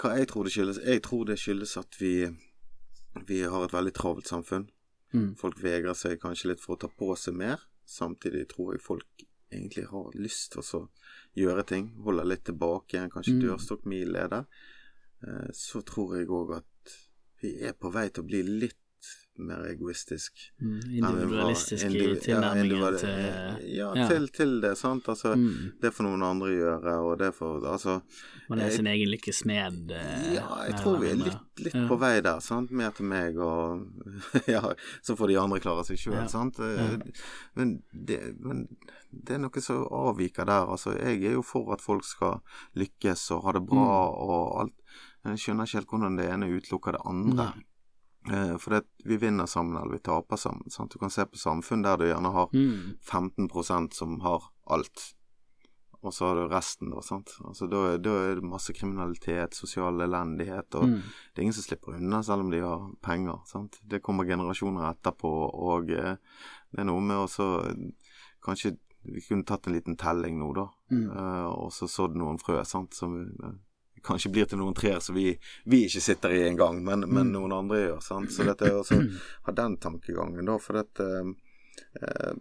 [0.00, 0.78] Hva jeg tror det skyldes?
[0.84, 2.12] Jeg tror det skyldes at vi,
[3.26, 4.68] vi har et veldig travelt samfunn.
[5.12, 5.34] Mm.
[5.36, 7.58] Folk vegrer seg kanskje litt for å ta på seg mer.
[7.84, 10.82] Samtidig tror jeg folk egentlig har lyst til å
[11.36, 11.88] gjøre ting.
[12.04, 13.08] Holde litt tilbake.
[13.10, 13.40] Kanskje Mm.
[13.48, 14.46] dørstokkmil er der.
[15.26, 16.94] Eh, Så tror jeg òg at
[17.42, 18.76] vi er på vei til å bli litt
[19.38, 20.32] mer egoistisk.
[20.60, 24.08] Mm, Individualistisk i individu- ja, tilnærmingen individu- til Ja, ja.
[24.08, 25.04] Til, til det, sant.
[25.08, 25.72] Altså, Mm.
[25.80, 28.02] det får noen andre gjøre, og det får Altså
[28.48, 29.90] Man er jeg- sin egen lykkes smed.
[29.90, 31.88] eh, Ja, jeg tror vi er litt, litt Ja.
[31.88, 32.40] på vei der.
[32.40, 32.70] sant?
[32.70, 33.86] Mer til meg og
[34.48, 36.58] Ja, så får de andre klare seg sjøl, sant.
[37.54, 38.68] Men, det, men
[39.12, 40.66] det er noe som avviker der.
[40.66, 42.40] Altså, jeg er jo for at folk skal
[42.76, 44.28] lykkes og ha det bra Mm.
[44.28, 44.72] og alt.
[45.24, 47.44] Men jeg skjønner ikke helt hvordan det ene utelukker det andre.
[47.56, 47.62] Eh,
[48.58, 50.68] for det, vi vinner sammen eller vi taper sammen.
[50.70, 50.92] Sant?
[50.92, 52.96] Du kan se på samfunn der du gjerne har Mm.
[53.00, 55.14] 15% som har alt,
[56.02, 57.00] og så har du resten, da.
[57.00, 57.30] sant?
[57.44, 61.00] Altså, da, da er det masse kriminalitet, sosial elendighet, og Mm.
[61.34, 63.40] det er ingen som slipper unna selv om de har penger.
[63.46, 63.78] sant?
[63.86, 66.16] Det kommer generasjoner etterpå, og eh,
[66.72, 67.92] det er noe med også
[68.42, 71.10] Kanskje vi kunne tatt en liten telling nå, da, Mm.
[71.10, 73.52] eh, og så sådd noen frø, sant, som eh,
[74.02, 77.32] kanskje blir til noen trær som vi, vi ikke sitter i engang, men, men Mm.
[77.36, 78.00] noen andre gjør.
[78.02, 78.30] sant?
[78.32, 79.00] Så dette er også
[79.46, 81.10] ha den tankegangen, da, for dette
[82.00, 82.32] eh,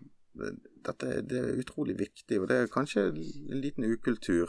[0.85, 4.47] dette er- det er utrolig viktig, og det er kanskje en liten ukultur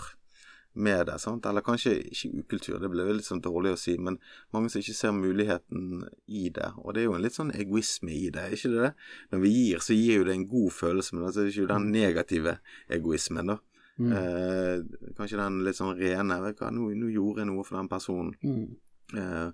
[0.75, 1.17] med det.
[1.21, 1.45] sant?
[1.47, 4.19] Eller kanskje ikke ukultur, det blir litt sånn dårlig å si, men
[4.53, 6.69] mange som ikke ser muligheten i det.
[6.79, 8.93] Og det er jo en litt sånn egoisme i det, ikke det?
[9.33, 11.75] Når vi gir, så gir jo det en god følelse, men altså, det er ikke
[11.75, 13.59] den negative egoismen, da.
[13.99, 14.13] Mm.
[14.17, 17.77] Eh, kanskje den litt sånn rene vet du hva, nå, nå gjorde jeg noe for
[17.81, 18.77] den personen Mm.
[19.17, 19.51] eh,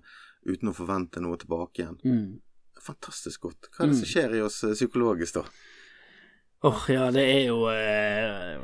[0.47, 1.97] uten å forvente noe tilbake igjen.
[2.05, 2.39] Mm.
[2.79, 3.67] Fantastisk godt.
[3.73, 5.43] Hva er det som skjer i oss eh, psykologisk, da?
[6.65, 8.55] Åh, ja, det er jo eh,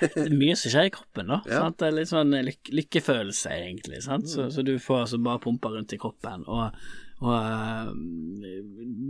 [0.00, 1.40] Det er mye som skjer i kroppen, da.
[1.50, 1.64] Ja.
[1.64, 1.76] Sant?
[1.82, 4.00] Det er litt sånn lyk lykkefølelse, egentlig.
[4.06, 4.28] Sant?
[4.30, 6.46] Så, så du får altså bare pumpa rundt i kroppen.
[6.46, 6.78] Og,
[7.20, 7.90] og eh,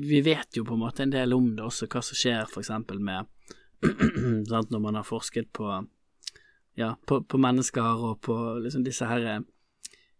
[0.08, 2.98] vi vet jo på en måte en del om det også, hva som skjer eksempel
[3.04, 3.28] med
[4.50, 4.70] sant?
[4.72, 5.68] Når man har forsket på
[6.78, 9.42] ja, på, på mennesker og på liksom disse her eh,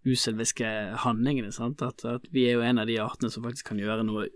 [0.05, 0.69] uselviske
[1.05, 1.53] handlingene.
[1.55, 1.83] Sant?
[1.83, 4.29] At, at vi er jo en av de artene som faktisk kan gjøre noe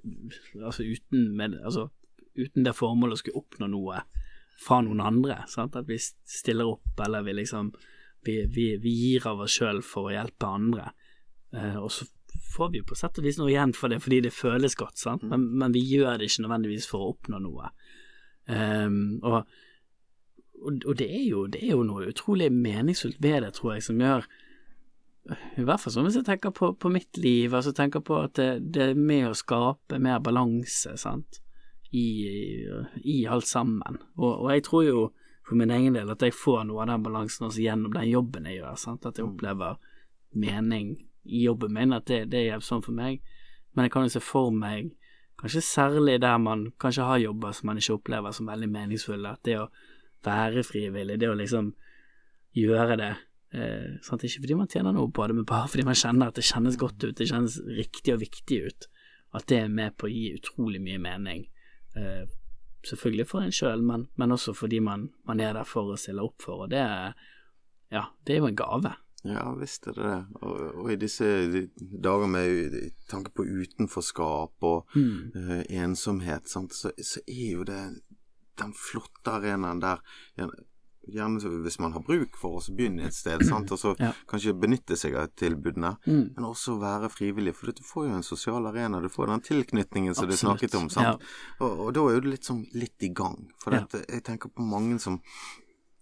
[0.56, 1.88] altså uten, med, altså,
[2.38, 4.02] uten det formålet å skulle oppnå noe
[4.58, 5.42] fra noen andre.
[5.50, 5.78] Sant?
[5.78, 7.72] At vi stiller opp, eller vi liksom
[8.26, 10.90] vi, vi, vi gir av oss sjøl for å hjelpe andre.
[11.54, 12.08] Eh, og så
[12.52, 14.98] får vi jo på sett og vis noe igjen for det fordi det føles godt,
[15.00, 15.24] sant?
[15.28, 17.70] Men, men vi gjør det ikke nødvendigvis for å oppnå noe.
[18.52, 19.44] Ehm, og,
[20.62, 23.86] og, og det, er jo, det er jo noe utrolig meningsfullt ved det, tror jeg,
[23.88, 24.28] som gjør
[25.28, 28.38] i hvert fall sånn hvis jeg tenker på, på mitt liv, altså tenker på at
[28.38, 31.40] det, det er med å skape mer balanse, sant,
[31.92, 32.64] i,
[33.04, 33.98] i alt sammen.
[34.16, 35.02] Og, og jeg tror jo
[35.48, 38.48] for min egen del at jeg får noe av den balansen også gjennom den jobben
[38.48, 39.76] jeg gjør, sant, at jeg opplever
[40.36, 40.94] mening
[41.28, 43.22] i jobben min, at det, det er hjelpsomt for meg.
[43.72, 44.94] Men jeg kan jo se for meg,
[45.40, 49.44] kanskje særlig der man kanskje har jobber som man ikke opplever som veldig meningsfulle, at
[49.48, 49.68] det å
[50.24, 51.72] være frivillig, det å liksom
[52.56, 53.14] gjøre det
[53.48, 54.24] Eh, sant?
[54.24, 56.76] Ikke fordi man tjener noe på det, men bare fordi man kjenner at det kjennes
[56.80, 58.88] godt ut, det kjennes riktig og viktig ut.
[59.36, 61.46] At det er med på å gi utrolig mye mening.
[61.96, 62.28] Eh,
[62.88, 66.24] selvfølgelig for en sjøl, men, men også fordi man, man er der for å stille
[66.24, 67.16] opp for, og det er,
[67.92, 68.94] ja, det er jo en gave.
[69.26, 70.18] Ja, visst er det det.
[70.46, 71.26] Og, og i disse
[72.04, 72.76] dager med
[73.10, 75.32] tanke på utenforskap og Mm.
[75.34, 77.80] uh, ensomhet, sant, så, så er jo det
[78.58, 80.00] den flotte arenaen der
[81.08, 84.12] gjerne, hvis man har bruk for å begynne et sted, sant, og så Ja.
[84.28, 86.34] kanskje benytte seg av tilbudene, Mm.
[86.36, 87.54] men også være frivillig.
[87.54, 90.88] For du får jo en sosial arena, du får den tilknytningen som du snakket om.
[90.90, 91.22] sant?
[91.60, 93.50] Og, og da er du litt sånn litt i gang.
[93.58, 93.80] For Ja.
[93.80, 95.22] dette, jeg tenker på mange som,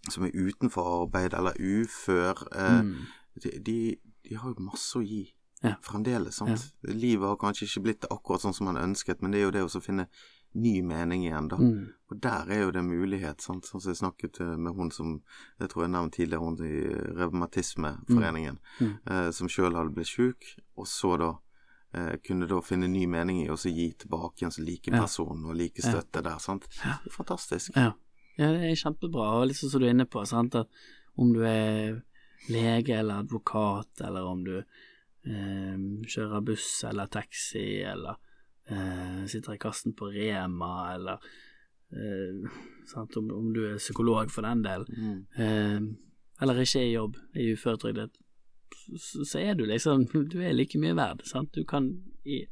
[0.09, 2.35] som er utenfor arbeid eller ufør.
[2.55, 3.05] Eh, Mm.
[3.41, 3.97] de, de,
[4.29, 5.75] de har jo masse å gi Ja.
[5.81, 6.33] fremdeles.
[6.33, 6.73] sant?
[6.83, 9.63] Livet har kanskje ikke blitt akkurat sånn som man ønsket, men det er jo det
[9.63, 10.07] å finne
[10.55, 11.57] ny mening igjen, da.
[11.57, 11.89] Mm.
[12.09, 13.65] Og der er jo det mulighet, sant.
[13.67, 15.21] Sånn som jeg snakket eh, med hun som
[15.59, 16.83] jeg tror jeg nevnte tidligere, hun i
[17.19, 18.97] Revmatismeforeningen, Mm.
[19.05, 20.43] eh, som sjøl hadde blitt sjuk,
[20.77, 21.29] og så da
[21.93, 24.99] eh, kunne da finne ny mening i å så gi tilbake en sånn like Ja.
[25.01, 26.65] person og like støtte der, sant.
[27.11, 27.71] Fantastisk.
[27.75, 27.93] Ja.
[28.37, 30.67] ja, det er kjempebra, og liksom som du er inne på, sant, at
[31.17, 32.03] om du er
[32.49, 38.15] lege eller advokat, eller om du eh, kjører buss eller taxi, eller
[39.27, 41.21] sitter i kassen på Rema, eller
[41.93, 42.49] eh,
[42.87, 45.25] sant, om, om du er psykolog for den del, Mm.
[45.37, 45.79] eh,
[46.41, 48.17] eller ikke er i jobb, er uføretrygdet,
[48.99, 51.53] så, så er du liksom Du er like mye verd, sant.
[51.55, 51.87] Du kan
[52.25, 52.43] i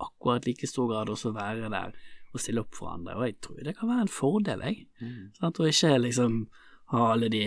[0.00, 1.92] akkurat like stor grad også være der
[2.34, 4.86] og stille opp for andre, og jeg tror det kan være en fordel, jeg.
[5.00, 5.30] Mm.
[5.36, 5.60] Sant?
[5.60, 6.38] Og ikke liksom
[6.92, 7.42] ha alle de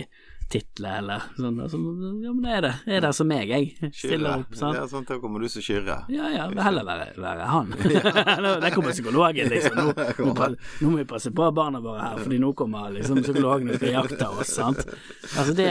[0.50, 1.58] titlene eller sånn.
[1.64, 1.78] Altså,
[2.22, 3.90] ja, men er det, er det som meg, jeg.
[3.94, 4.78] Stiller opp, sant.
[4.78, 5.98] Ja, sant, da kommer du som Kyrre.
[6.12, 7.72] Ja, ja, vil heller være, være han.
[8.62, 9.80] Der kommer psykologen, liksom.
[9.80, 9.86] Nå,
[10.30, 10.50] nå,
[10.82, 13.96] nå må vi passe på barna våre her, fordi nå kommer liksom psykologen og skal
[13.96, 14.84] jakte oss, sant.
[15.32, 15.70] Altså, det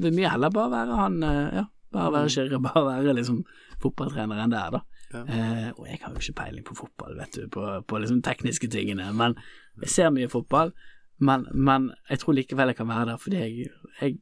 [0.00, 3.42] vil mye heller bare være han, eh, ja, bare være Kyrre, bare være liksom
[3.80, 4.84] fotballtreneren der, da.
[5.10, 5.24] Ja.
[5.26, 8.70] Eh, og jeg har jo ikke peiling på fotball, vet du, på, på liksom tekniske
[8.70, 9.36] tingene, men
[9.82, 10.72] jeg ser mye fotball.
[11.20, 14.14] Men, men jeg tror likevel jeg kan være der, fordi jeg, jeg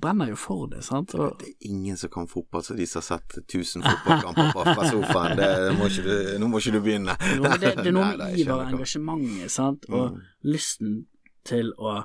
[0.00, 1.14] brenner jo for det, sant.
[1.16, 4.74] Og, Det er ingen som kan fotball som de som har sett 1000 fotballkamper fra,
[4.76, 5.36] fra sofaen.
[5.38, 7.16] Det, det må du, nå må ikke du begynne.
[7.36, 10.22] Jo, det, det er noe med iver og engasjementet, sant, og Mm.
[10.52, 10.94] lysten
[11.48, 11.98] til å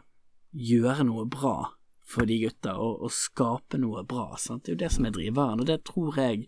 [0.54, 1.56] gjøre noe bra
[2.12, 4.66] for de gutta, og, og skape noe bra, sant.
[4.66, 6.48] Det er jo det som er driveren, og det tror jeg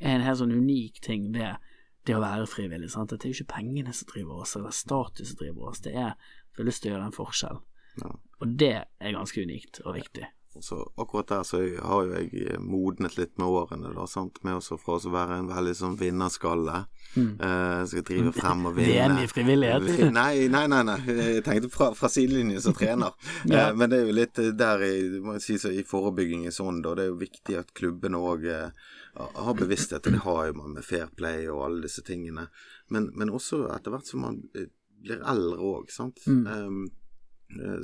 [0.00, 1.56] er en helt sånn unik ting ved
[2.06, 3.12] det å være frivillig, sant.
[3.12, 6.14] Det er jo ikke pengene som driver oss, eller status som driver oss, det er
[6.14, 7.60] at vi har lyst til å gjøre en forskjell.
[8.02, 8.12] Ja.
[8.42, 10.26] Og det er ganske unikt og viktig.
[10.60, 14.78] Så akkurat der så har jo jeg modnet litt med årene, da, sant, med også
[14.80, 16.84] fra å være en veldig sånn vinnerskalle.
[17.12, 17.30] Mm.
[17.40, 18.92] Uh, skal drive frem og vinne.
[18.92, 20.12] VM i frivillighet?
[20.12, 20.82] Nei, nei, nei.
[20.88, 20.98] nei.
[21.08, 23.14] Jeg tenkte fra, fra sidelinjen som trener.
[23.52, 23.68] Ja.
[23.68, 26.54] uh, men det er jo litt der i, må jeg si, så i forebygging i
[26.54, 26.94] sånn, da.
[26.96, 30.84] Det er jo viktig at klubbene òg uh, har bevissthet, det har jo man med
[30.84, 32.46] fair play og alle disse tingene.
[32.88, 34.70] Men, men også etter hvert som man eh,
[35.02, 36.22] blir eldre òg, sant.
[36.26, 36.46] Mm.
[36.46, 36.98] Um, eh,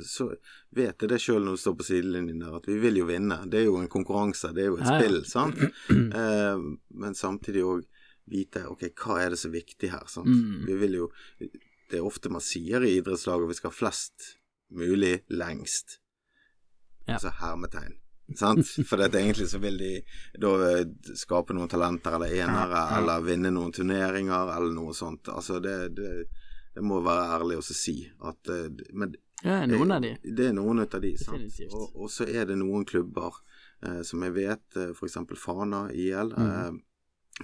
[0.05, 0.29] så
[0.75, 3.37] vet jeg det sjøl når du står på sidelinjen der, at vi vil jo vinne.
[3.49, 5.61] Det er jo en konkurranse, det er jo et Ja, spill, sant.
[6.19, 6.57] Eh,
[7.03, 7.85] men samtidig òg
[8.29, 10.05] vite ok, hva er det som er viktig her.
[10.11, 10.27] sant?
[10.29, 10.65] Mm.
[10.67, 11.07] Vi vil jo
[11.89, 14.27] Det er ofte man sier i idrettslag at vi skal ha flest
[14.69, 15.95] mulig lengst.
[17.07, 17.15] Ja.
[17.17, 17.95] Altså hermetegn.
[18.37, 18.67] Sant?
[18.89, 19.93] For det, egentlig så vil de
[20.37, 20.83] da eh,
[21.17, 22.99] skape noen talenter eller enere, Ja, ja.
[23.01, 25.31] eller vinne noen turneringer eller noe sånt.
[25.33, 26.11] Altså det, det,
[26.75, 27.95] det må være ærlig å si
[28.29, 30.17] at eh, Men Ja, noen av de.
[30.23, 31.59] det er noen av de, sant.
[31.71, 33.31] Og, og så er det noen klubber
[33.81, 35.17] eh, som jeg vet, eh, f.eks.
[35.39, 36.49] Fana IL, Mm.
[36.49, 36.71] eh,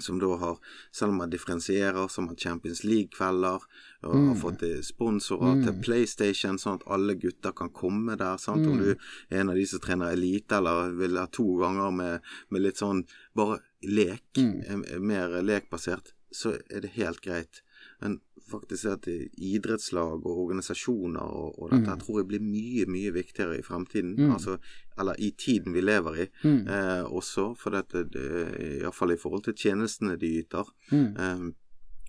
[0.03, 0.57] som da har,
[0.91, 3.61] selv om man differensierer, som har Champions League-kvelder,
[4.03, 4.27] og Mm.
[4.27, 5.63] har fått eh, sponsorer Mm.
[5.63, 8.35] til PlayStation, sånn at alle gutter kan komme der.
[8.37, 8.67] sant?
[8.67, 8.83] Om Mm.
[8.83, 8.89] du
[9.31, 12.75] er en av de som trener elite, eller vil ha to ganger med, med litt
[12.75, 14.85] sånn bare lek, Mm.
[14.91, 17.61] eh, mer lekbasert, så er det helt greit.
[18.01, 18.19] Men
[18.51, 21.99] faktisk at idrettslag og organisasjoner og, og dette Mm.
[21.99, 24.15] tror jeg blir mye, mye viktigere i fremtiden.
[24.17, 24.31] Mm.
[24.31, 24.57] Altså,
[24.99, 26.67] eller i tiden vi lever i Mm.
[26.67, 30.65] eh, også, for dette, det, iallfall i forhold til tjenestene de yter.
[30.91, 31.15] Mm.
[31.17, 31.51] Eh,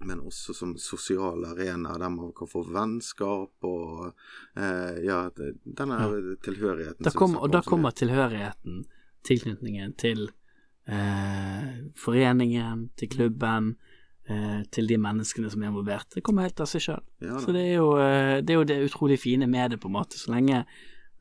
[0.05, 4.13] men også som sosiale arenaer der man kan få vennskap og
[4.57, 6.37] eh, ja, den ja.
[6.45, 7.05] tilhørigheten.
[7.05, 8.85] Da kom, og da kommer tilhørigheten,
[9.25, 10.29] tilknytningen til
[10.87, 13.77] eh, foreningen, til klubben,
[14.29, 16.09] eh, til de menneskene som er involvert.
[16.15, 17.07] Det kommer helt av seg sjøl.
[17.25, 19.89] ja, Så det er, jo, eh, det er jo det utrolig fine med det, på
[19.91, 20.19] en måte.
[20.19, 20.65] Så lenge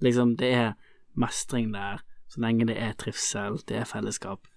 [0.03, 0.73] liksom det er
[1.15, 4.47] mestring der, så lenge det er trivsel, det er fellesskap,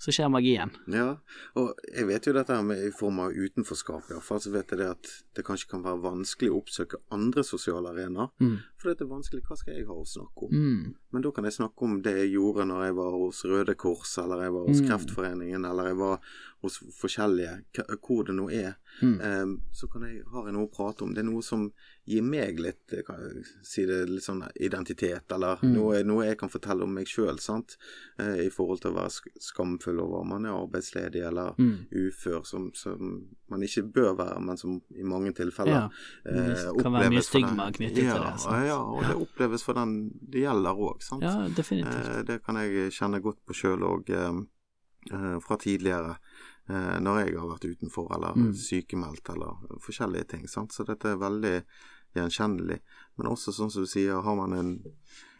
[0.00, 0.72] så skjer magien.
[0.88, 1.18] Ja,
[1.60, 4.40] og jeg vet jo dette her med i form av utenforskap, iallfall.
[4.40, 8.32] Så vet jeg det at det kanskje kan være vanskelig å oppsøke andre sosiale arenaer.
[8.40, 8.56] Mm.
[8.80, 9.42] For det er vanskelig.
[9.44, 10.52] Hva skal jeg ha å snakke om?
[10.56, 10.94] Mm.
[11.12, 14.14] Men da kan jeg snakke om det jeg gjorde når jeg var hos Røde Kors,
[14.22, 14.88] eller jeg var hos Mm.
[14.88, 16.20] Kreftforeningen, eller jeg var
[16.62, 17.52] hos forskjellige,
[18.04, 18.74] hvor det nå er.
[19.02, 19.20] Mm.
[19.20, 21.14] Um, så kan jeg, har jeg noe å prate om.
[21.14, 21.70] Det er noe som
[22.10, 25.72] gir meg litt eh, kan jeg si det, litt sånn identitet, eller Mm.
[25.76, 27.76] noe, noe jeg kan fortelle om meg sjøl, sant.
[28.18, 31.86] Uh, I forhold til å være skamfull over om man er arbeidsledig eller Mm.
[31.92, 35.88] ufør, som, som man ikke bør være, men som i mange tilfeller Ja.
[36.26, 36.34] eh,
[36.74, 38.66] Det kan være mye oppleves stigma knyttet til det, sant?
[38.70, 39.96] Ja, og det oppleves for den
[40.30, 41.22] det gjelder òg, sant.
[41.26, 42.16] Ja, definitivt.
[42.16, 44.10] Eh, det kan jeg kjenne godt på sjøl òg,
[45.42, 46.16] fra tidligere.
[46.70, 48.52] eh, når jeg har vært utenfor eller Mm.
[48.54, 50.46] sykemeldt eller forskjellige ting.
[50.46, 50.70] Sant?
[50.72, 51.64] Så dette er veldig
[52.14, 52.78] gjenkjennelig.
[53.18, 54.84] Men også sånn som du sier, har man en,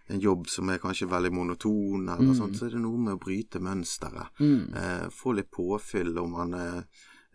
[0.08, 2.34] en jobb som er kanskje veldig monoton, eller Mm.
[2.34, 4.26] sånt, så er det noe med å bryte mønsteret.
[4.40, 4.74] Mm.
[4.74, 6.82] Eh, få litt påfyll om man eh,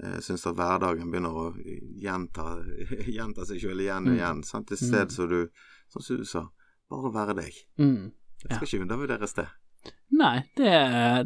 [0.04, 1.56] eh, syns at hverdagen begynner å
[2.02, 2.66] gjenta,
[3.18, 4.18] gjenta seg sjøl igjen og Mm.
[4.20, 4.44] igjen.
[4.44, 4.72] Sant?
[4.72, 5.50] I sted så du,
[5.96, 6.44] sånn som du sa,
[6.92, 7.62] bare være deg.
[7.82, 8.12] Mm.
[8.44, 9.48] Det skal ikke undervurderes, det.
[10.16, 10.70] Nei, det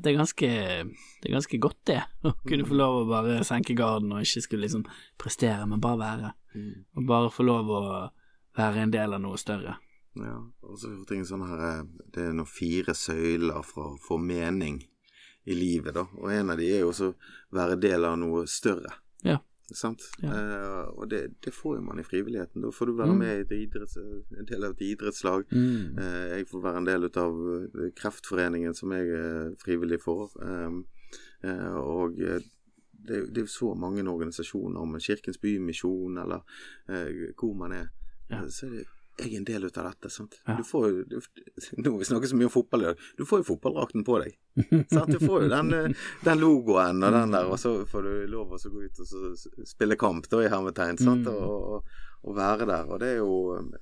[0.04, 0.50] det, er ganske,
[1.22, 2.00] det er ganske godt, det.
[2.26, 4.86] Å kunne få lov å bare senke garden og ikke skulle liksom
[5.20, 6.32] prestere, men bare være.
[6.98, 7.84] Og bare få lov å
[8.58, 9.78] være en del av noe større.
[10.20, 14.18] Ja, og så ting sånn her eh, Det er noen fire søyler for å få
[14.18, 14.82] mening
[15.46, 16.08] i livet, da.
[16.18, 17.12] Og en av de er jo også
[17.56, 18.92] være del av noe større.
[19.26, 19.38] Ja.
[20.24, 20.30] Ja.
[20.34, 22.62] Eh, og det, det får jo man i frivilligheten.
[22.62, 23.18] Da får du være Mm.
[23.20, 25.46] med i et idretts, en del av et idrettslag.
[25.52, 25.98] Mm.
[26.00, 30.30] Eh, jeg får være en del av eh, Kreftforeningen som jeg er frivillig for.
[30.42, 30.86] Um,
[31.44, 32.42] eh, og det,
[33.34, 36.42] det er jo så mange organisasjoner, om Kirkens Bymisjon eller
[36.90, 37.88] eh, hvor man er.
[38.30, 38.44] Ja.
[38.50, 38.86] Så er det
[39.24, 40.10] jeg er en del ut av dette.
[40.14, 40.38] sant?
[40.46, 40.56] Ja.
[40.58, 41.18] Du får jo, du,
[41.84, 43.08] Nå vi snakker så mye om fotball i dag.
[43.18, 44.38] Du får jo fotballdrakten på deg.
[44.94, 45.12] sant?
[45.12, 48.56] Du får jo den, eh, den logoen og den der, og så får du lov
[48.56, 49.34] å gå ut og så
[49.68, 51.00] spille kamp da i hermetegn.
[51.02, 51.28] sant?
[51.28, 51.36] Mm.
[51.36, 52.90] Og, og, og være der.
[52.90, 53.32] Og det er jo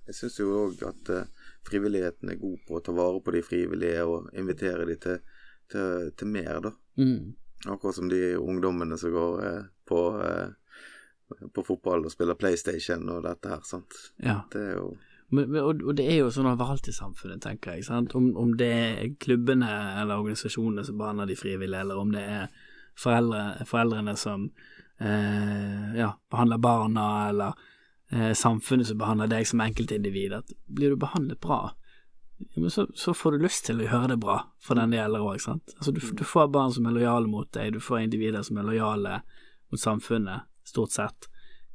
[0.07, 3.43] Jeg syns jo òg at uh, frivilligheten er god på å ta vare på de
[3.45, 5.19] frivillige og invitere de til,
[5.71, 6.73] til, til mer, da.
[7.01, 7.35] Mm.
[7.73, 13.23] Akkurat som de ungdommene som går uh, på, uh, på fotball og spiller PlayStation og
[13.25, 13.97] dette her, sant.
[14.23, 14.39] Ja.
[14.53, 14.91] Det er jo
[15.29, 17.87] Men, og, og det er jo sånn overalt i samfunnet, tenker jeg.
[17.89, 18.15] Sant?
[18.15, 19.69] Om, om det er klubbene
[20.01, 22.45] eller organisasjonene som behandler de frivillige, eller om det er
[22.97, 24.47] foreldre, foreldrene som
[25.03, 27.59] eh, ja, behandler barna, eller
[28.11, 31.61] eh, samfunnet som behandler deg som enkeltindivid, at blir du behandlet bra,
[32.69, 35.41] så, så får du lyst til å gjøre det bra for den det gjelder òg.
[35.41, 38.67] Altså, du, du får barn som er lojale mot deg, du får individer som er
[38.69, 39.21] lojale
[39.73, 41.27] mot samfunnet, stort sett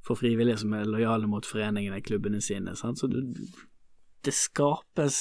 [0.07, 2.75] for frivillige som er lojale mot foreningene, klubbene sine.
[2.79, 2.99] Sant?
[2.99, 3.21] Så du,
[4.25, 5.21] det skapes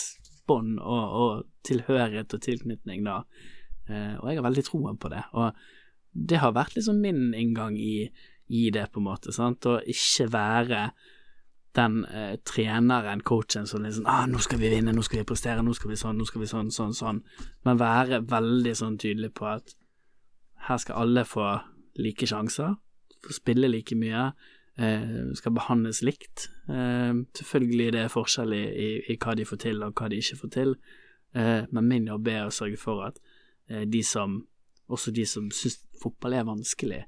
[0.49, 3.21] bånd og, og, tilhørighet og tilknytning da.
[3.87, 5.21] Eh, og jeg har veldig troen på det.
[5.37, 5.53] Og
[6.11, 8.09] det har vært liksom min inngang i,
[8.49, 9.33] i det, på en måte.
[9.35, 10.85] sant, Å ikke være
[11.77, 15.63] den eh, treneren, coachen, som liksom ah, 'Nå skal vi vinne, nå skal vi prestere,
[15.63, 17.21] nå skal vi sånn, nå skal vi sånn, sånn, sånn',
[17.63, 19.75] men være veldig sånn tydelig på at
[20.67, 21.45] her skal alle få
[21.95, 22.75] like sjanser,
[23.23, 24.31] få spille like mye,
[25.35, 26.47] skal behandles likt.
[26.69, 30.19] Eh, selvfølgelig det er forskjell i, i, i, hva de får til og hva de
[30.21, 30.75] ikke får til,
[31.35, 33.19] eh, men min jobb er å sørge for at
[33.69, 34.39] eh, de som,
[34.87, 37.03] også de som syns fotball er vanskelig,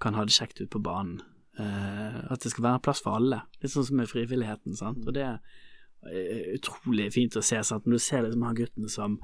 [0.00, 1.18] kan ha det kjekt ute på banen.
[1.58, 4.76] At det skal være plass for alle, litt sånn som med frivilligheten.
[4.78, 5.02] Sant?
[5.02, 7.82] Og det er utrolig fint å se, sant?
[7.84, 9.16] når du ser liksom han gutten som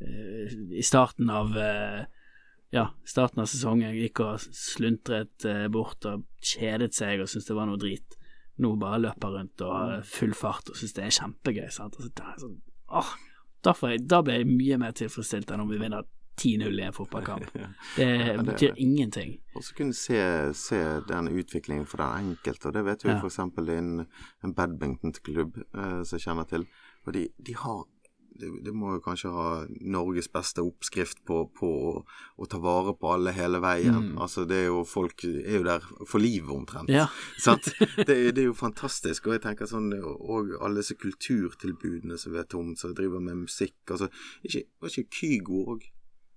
[0.00, 1.52] i starten av
[2.74, 7.68] ja, starten av sesongen gikk og sluntret bort og kjedet seg og syntes det var
[7.70, 8.16] noe drit.
[8.62, 11.68] Nå bare løper rundt og full fart og syns det er kjempegøy.
[11.72, 11.98] Sant?
[12.00, 13.10] Altså, er sånn, åh,
[13.66, 17.46] derfor, da ble jeg mye mer tilfredsstilt enn om vi vinner 10-0 i en fotballkamp.
[17.96, 19.38] Det, ja, det betyr ingenting.
[19.56, 20.18] Og så kunne se,
[20.54, 23.20] se den utviklingen for den enkelte, og det vet vi ja.
[23.22, 23.38] f.eks.
[23.72, 24.04] en,
[24.44, 26.66] en badmintonklubb eh, som jeg kjenner til.
[27.06, 27.86] Og de, de har
[28.40, 29.48] det, det, må jo kanskje ha
[29.80, 31.92] Norges beste oppskrift på, på å,
[32.36, 34.12] å, ta vare på alle hele veien.
[34.12, 34.20] Mm.
[34.22, 36.92] Altså det er jo Folk er jo der for livet, omtrent.
[36.92, 37.08] Ja.
[38.06, 39.26] det, det, er jo fantastisk.
[39.26, 43.78] Og jeg tenker sånn Og alle disse kulturtilbudene som vet om, som driver med musikk.
[43.90, 44.10] Altså,
[44.46, 45.92] ikke, Var ikke Kygo òg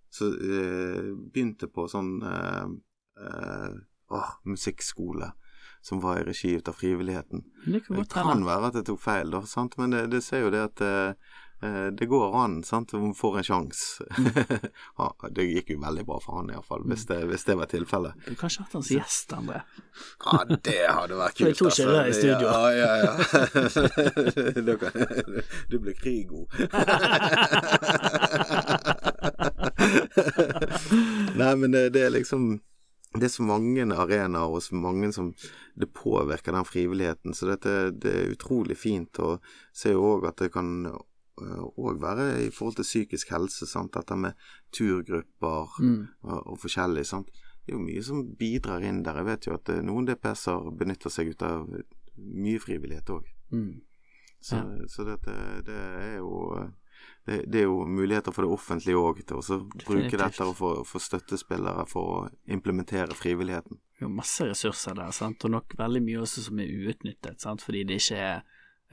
[0.09, 2.71] så eh, begynte på sånn eh,
[3.21, 3.75] eh,
[4.09, 5.31] åh, musikkskole
[5.85, 7.43] som var i regi av frivilligheten.
[7.65, 9.77] Det kan, det kan være at jeg tok feil, da, sant?
[9.79, 11.37] men det, det ser jo det at eh
[11.99, 14.03] det går an, sant, om får en sjanse.
[14.97, 18.13] ja, det gikk jo veldig bra for han iallfall, hvis, det, hvis det var tilfellet.
[18.27, 19.59] Du kan ikke hatt hans gjest, André.
[20.23, 21.47] ja, det hadde vært kult.
[21.49, 22.47] Jeg tror ikke det i studio.
[22.47, 23.11] Ja, ja, ja.
[25.69, 26.47] du blir Krigo.
[31.39, 32.59] Nei, men det, det, er liksom
[33.15, 35.33] Det er så mange arenaer og så mange som
[35.79, 37.33] det påvirker den frivilligheten.
[37.33, 39.43] Så dette, det er utrolig fint Og
[39.75, 40.87] ser jo òg at det kan
[41.39, 43.67] òg øh, være i forhold til psykisk helse.
[43.69, 43.93] Sant?
[43.95, 44.37] Dette med
[44.75, 46.01] turgrupper mm.
[46.23, 47.05] og, og, forskjellig.
[47.05, 47.31] Sant?
[47.65, 49.21] Det er jo mye som bidrar inn der.
[49.21, 51.69] Jeg vet jo at øh, noen DPS-er benytter seg ut av
[52.19, 53.29] mye frivillighet òg.
[53.53, 53.79] Mm.
[54.39, 54.87] Så, ja.
[54.87, 55.33] så dette,
[55.67, 56.69] det er jo øh,
[57.25, 60.71] det, det, er jo muligheter for det offentlige òg til å bruke dette og få,
[60.87, 62.21] få, støttespillere for å
[62.51, 63.79] implementere frivilligheten.
[63.99, 65.43] Det er masse ressurser der, sant?
[65.45, 67.63] og nok veldig mye også som er uutnyttet, sant?
[67.65, 68.41] fordi det ikke er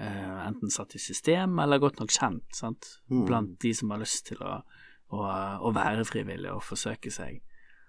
[0.01, 2.97] uh, enten satt i system eller godt nok kjent sant?
[3.11, 3.27] Mm.
[3.29, 4.61] blant de som har lyst til å,
[5.15, 5.27] å,
[5.67, 7.43] å være frivillige og forsøke seg.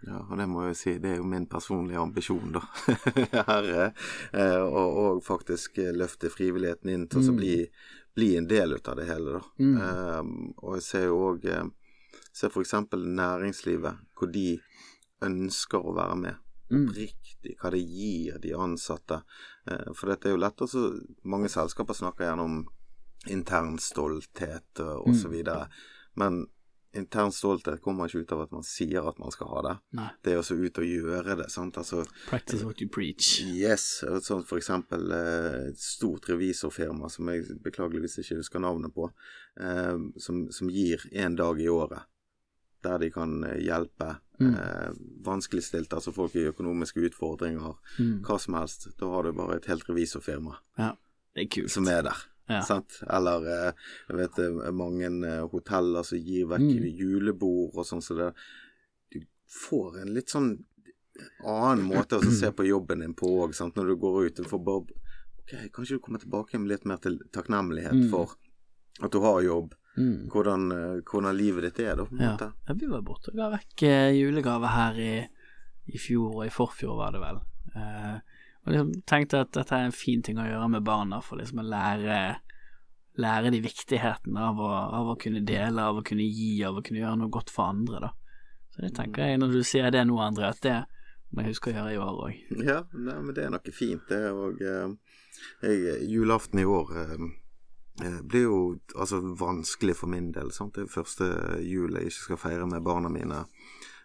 [0.06, 2.62] Ja, og det må jeg si, det er jo min personlige ambisjon, da.
[3.50, 3.88] Herre.
[4.30, 7.32] Eh, og, og, faktisk løfte frivilligheten inn til mm.
[7.32, 7.56] å bli
[8.18, 9.42] bli en del ut av det hele, da.
[9.60, 9.76] Mm.
[9.82, 11.76] Um, og jeg ser jo òg um,
[12.38, 12.74] Ser f.eks.
[12.94, 14.60] næringslivet, hvor de
[15.26, 16.42] ønsker å være med.
[16.70, 16.84] Mm.
[16.94, 19.20] Riktig hva det gir de ansatte.
[19.68, 20.84] Uh, for dette er jo lett også
[21.28, 22.60] Mange selskaper snakker gjerne om
[23.28, 25.34] intern stolthet og osv.
[25.44, 25.74] Mm.
[26.18, 26.46] Men
[26.98, 29.74] intern stolthet kommer ikke ut av at man sier at man skal ha det.
[30.00, 30.08] Nei.
[30.24, 31.48] Det er også ut å gjøre det.
[31.54, 31.78] sant?
[31.80, 33.38] Altså, Practice what you preach.
[33.44, 33.88] Yes.
[34.26, 39.10] Sånn for eksempel eh, et stort revisorfirma som jeg beklageligvis ikke husker navnet på,
[39.62, 42.08] eh, som, som, gir én dag i året
[42.86, 44.54] der de kan eh, hjelpe mm.
[44.54, 44.90] eh,
[45.26, 48.16] vanskeligstilte, altså folk i økonomiske utfordringer, mm.
[48.28, 48.90] hva som helst.
[49.00, 50.94] Da har du bare et helt revisorfirma ja,
[51.36, 52.24] er som er der.
[52.48, 52.62] Ja.
[53.18, 56.88] Eller eh, jeg vet eh, mange hoteller som gir vekk mm.
[57.02, 58.32] julebord og sånn, så det
[59.12, 60.54] Du får en litt sånn
[61.44, 64.36] annen måte å se på jobben din på òg, når du går ut.
[64.38, 64.98] Du får bare
[65.42, 68.10] OK, kanskje du kommer tilbake med litt mer til takknemlighet mm.
[68.12, 68.36] for
[69.02, 69.74] at du har jobb.
[69.98, 70.28] Mm.
[70.30, 70.68] Hvordan,
[71.02, 72.06] hvordan, livet ditt er, da.
[72.06, 72.32] På ja.
[72.36, 72.52] Måte.
[72.68, 75.14] ja, vi var borte og ga vekk julegave her i,
[75.90, 77.40] i, fjor, og i forfjor var det vel.
[77.74, 81.42] Eh, og liksom tenkte at dette er en fin ting å gjøre med barna, for
[81.42, 82.20] liksom å lære
[83.18, 86.84] lære de viktigheten av å, av å, kunne dele, av å kunne gi, av å
[86.86, 88.12] kunne gjøre noe godt for andre, da.
[88.74, 90.78] Så det tenker jeg, når du sier det nå, André, at det
[91.34, 92.42] må jeg huske å gjøre i år òg.
[92.62, 94.22] Ja, nei, men det er noe fint, det.
[94.38, 97.26] Og eh, julaften i år eh,
[98.04, 98.60] eh, blir jo
[98.96, 100.52] altså vanskelig for min del.
[100.56, 100.76] Sant?
[100.76, 101.30] Det er første
[101.66, 103.46] jul jeg ikke skal feire med barna mine,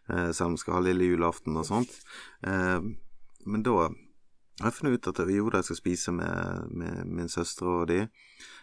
[0.08, 1.94] eh, selv om jeg skal ha lille julaften og sånt.
[2.46, 2.80] Eh,
[3.46, 3.76] men da
[4.60, 7.88] jeg har funnet ut at jo da jeg skal spise med, med min søster og
[7.88, 8.04] de,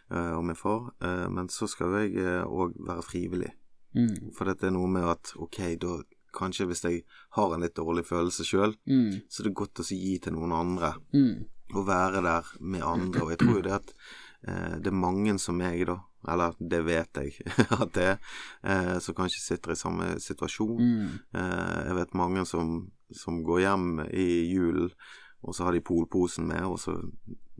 [0.09, 0.87] og min far,
[1.29, 3.49] men så skal jeg òg være frivillig.
[3.93, 4.31] Mm.
[4.37, 5.97] For dette er noe med at ok, da
[6.35, 7.03] kanskje hvis jeg
[7.37, 9.29] har en litt dårlig følelse sjøl, mm.
[9.29, 10.93] så er det godt å gi til noen andre.
[11.13, 11.45] Mm.
[11.75, 13.23] Og være der med andre.
[13.25, 13.93] Og jeg tror jo det at
[14.39, 18.17] det er mange som meg, da, eller det vet jeg at det er,
[18.63, 20.79] eh, som kanskje sitter i samme situasjon.
[20.79, 21.11] Mm.
[21.39, 22.79] Eh, jeg vet mange som,
[23.15, 24.91] som går hjem i julen,
[25.39, 26.97] og så har de polposen med, og så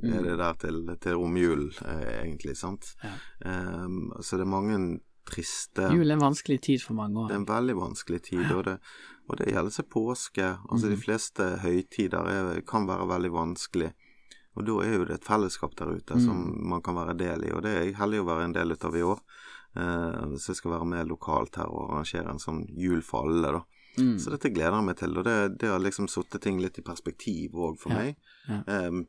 [0.03, 2.91] er det der til, til romjulen, eh, egentlig, sant.
[3.03, 3.13] Ja.
[3.86, 4.80] Um, så det er mange
[5.30, 8.65] triste Jul er en vanskelig tid for mange Det er en veldig vanskelig tid, og
[8.67, 8.75] det,
[9.30, 10.51] og det gjelder seg påske.
[10.67, 13.91] Altså De fleste høytider er, kan være veldig vanskelig.
[14.58, 16.39] Og da er jo det et fellesskap der ute som
[16.70, 18.95] man kan være del i, og det er jeg heldig å være en del av
[18.97, 19.20] i år.
[19.78, 23.52] Eh, så jeg skal være med lokalt her og arrangere en sånn jul for alle,
[23.60, 23.62] da.
[24.00, 24.18] Mm.
[24.20, 26.86] Så dette gleder jeg meg til, og det, det har liksom satt ting litt i
[26.86, 28.18] perspektiv òg for Ja, meg.
[28.47, 28.60] ja.
[28.68, 29.00] Eh,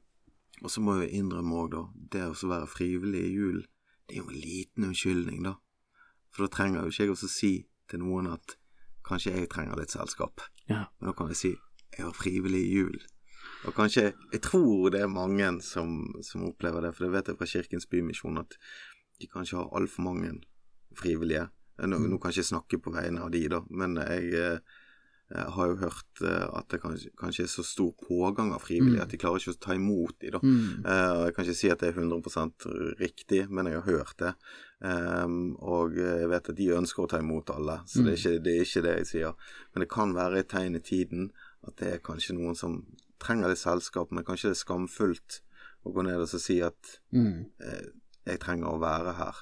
[0.62, 1.82] og så må jeg innrømme òg, da,
[2.12, 3.61] det å være frivillig i jul,
[4.07, 5.55] det er jo en liten unnskyldning, da.
[6.30, 7.53] For da trenger jo ikke jeg også si
[7.88, 8.57] til noen at
[9.09, 10.45] kanskje jeg trenger litt selskap.
[10.68, 10.84] Ja.
[11.01, 11.53] Men da kan jeg si
[11.97, 13.01] jeg var frivillig i jul.
[13.68, 17.40] Og kanskje Jeg tror det er mange som, som opplever det, for det vet jeg
[17.40, 18.56] fra Kirkens Bymisjon at
[19.20, 20.38] de kanskje har altfor mange
[20.96, 21.48] frivillige.
[21.80, 24.78] Nå, nå kan jeg ikke snakke på vegne av de, da, men jeg, eh,
[25.30, 29.04] jeg har jo hørt eh, at det kanskje, kanskje er så stor pågang av frivillige
[29.04, 30.40] at de klarer ikke å ta imot de, da.
[30.42, 30.80] Mm.
[30.80, 32.66] Eh, jeg kan ikke si at det er 100%
[33.00, 34.32] riktig, men jeg har hørt det.
[34.88, 38.44] Ehm, og jeg vet at de ønsker å ta imot alle, så det, er ikke,
[38.44, 39.54] det er ikke det jeg sier.
[39.72, 41.30] Men det kan være et tegn i tiden
[41.68, 42.80] at det er kanskje noen som
[43.20, 45.40] trenger litt selskap, men kanskje det er skamfullt
[45.86, 47.46] å gå ned og så si at Mm.
[47.60, 47.86] eh,
[48.26, 49.36] jeg trenger å være her.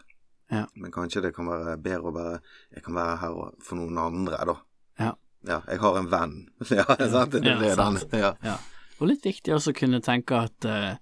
[0.51, 0.67] Ja.
[0.77, 2.41] Men kanskje det kan være bedre å være
[2.75, 4.55] Jeg kan være her for noen andre, da.
[4.99, 5.11] Ja.
[5.47, 6.49] Ja, jeg har en venn.
[6.71, 7.33] Ja, sant?
[7.33, 7.99] Det, er den.
[8.19, 8.33] Ja.
[8.43, 8.57] Ja.
[9.01, 10.97] Og litt viktig også å kunne tenke at uh,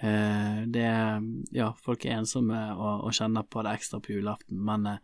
[0.00, 0.86] eh, det
[1.52, 4.98] Ja, folk er ensomme og, og kjenner på det ekstra på julaften, men eh,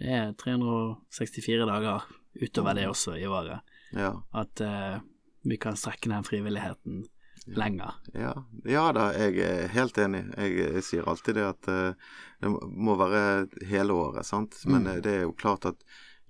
[0.00, 2.02] det er 364 dager
[2.40, 3.60] utover det også i året.
[3.92, 4.14] ja.
[4.32, 4.98] At eh,
[5.44, 7.04] vi kan strekke den frivilligheten
[7.46, 7.94] lenger.
[8.14, 8.34] Ja,
[8.64, 10.24] ja da, jeg er helt enig.
[10.38, 11.94] Jeg, jeg sier alltid det at eh,
[12.40, 14.54] det må være hele året, sant.
[14.66, 14.88] Men Mm.
[14.96, 15.82] eh, det er jo klart at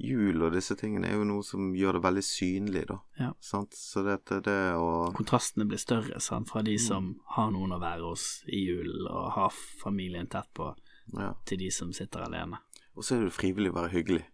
[0.02, 2.96] jul og disse tingene er jo noe som gjør det veldig synlig, da.
[3.20, 3.32] Ja.
[3.44, 3.74] Sant?
[3.76, 6.64] Så dette, det å Kontrastene blir større sant, fra Mm.
[6.64, 9.50] de som har noen å være hos i julen og har
[9.82, 10.74] familien tett på,
[11.18, 11.34] Ja.
[11.44, 12.58] til de som sitter alene.
[12.96, 14.24] Og så er det frivillig å være hyggelig.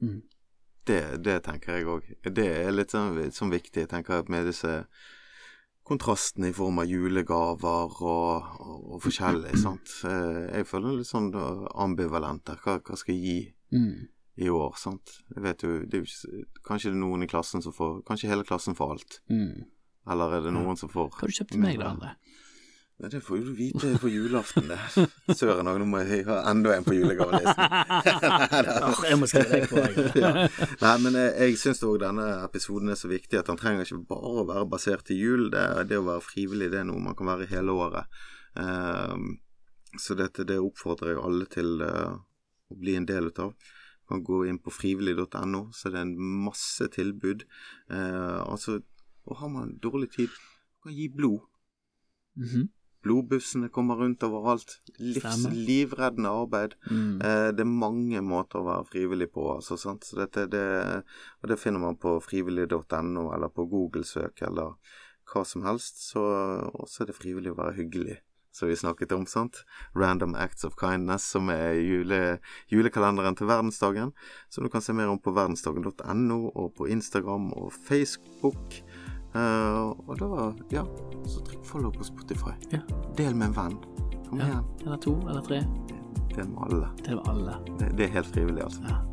[0.00, 0.22] Mm.
[0.88, 2.10] Det, det tenker jeg òg.
[2.24, 3.84] Det er litt sånn, sånn viktig.
[3.84, 4.78] Jeg tenker at med disse
[5.88, 9.94] kontrastene i form av julegaver og, og, og forskjellig, sant.
[10.04, 11.30] Eh, Jeg føler litt sånn
[11.80, 12.60] ambivalent der.
[12.64, 13.38] Hva, hva skal jeg gi?
[13.72, 14.06] Mm.
[14.40, 15.10] i år, sant.
[15.34, 17.98] Jeg vet jo, det er jo ikke, Kanskje det er noen i klassen som får
[18.08, 19.16] Kanskje hele klassen får alt.
[19.28, 19.66] Mm.
[20.08, 22.14] Eller er det noen som får Hva har du kjøpt til meg, da, André?
[22.98, 24.78] Nei, det får jo du vite på julaften, det.
[25.38, 27.76] Søren òg, nå må jeg ha enda en på julegavelisten.
[29.08, 29.84] Jeg må skrive deg på.
[30.18, 30.32] Ja.
[30.82, 34.00] Nei, men jeg, jeg syns òg denne episoden er så viktig at den trenger ikke
[34.10, 35.46] bare å være basert i jul.
[35.52, 38.18] Det, det å være frivillig, det er noe man kan være hele året.
[38.58, 39.36] Um,
[39.94, 42.18] så dette det oppfordrer jeg alle til uh,
[42.68, 43.52] å bli en del av.
[43.54, 47.44] Du kan gå inn på frivillig.no, så det er en masse tilbud.
[47.92, 48.78] Eh, altså,
[49.28, 50.34] og har man dårlig tid,
[50.82, 51.44] kan gi blod.
[52.40, 52.68] Mhm.
[53.02, 54.80] Blodbussene kommer rundt overalt.
[54.98, 56.74] Livs, livreddende arbeid.
[56.90, 57.20] Mm.
[57.22, 60.06] Eh, det er mange måter å være frivillig på, altså, sant?
[60.08, 60.64] Så dette, det,
[61.42, 64.74] og det finner man på frivillig.no, eller på Google-søk, eller
[65.30, 66.02] hva som helst.
[66.10, 66.24] Så
[66.72, 68.18] også er det frivillig å være hyggelig,
[68.54, 69.62] som vi snakket om, sant?
[69.94, 72.22] Random Acts of Kindness, som er jule,
[72.72, 74.10] julekalenderen til verdensdagen.
[74.50, 78.82] Som du kan se mer om på verdensdagen.no, og på Instagram og Facebook.
[79.34, 80.26] Eh, og da,
[80.72, 80.84] ja,
[81.28, 82.50] så trykk follow på Spotify.
[82.72, 82.78] Ja.
[83.18, 83.76] Del med en venn.
[84.28, 84.44] Kom Ja.
[84.46, 84.64] igjen.
[84.86, 85.58] Eller to, eller tre.
[86.36, 86.88] Del med alle.
[87.04, 87.52] Det var alle.
[87.78, 88.80] Det, det er helt frivillig, altså.
[88.88, 88.94] Ja.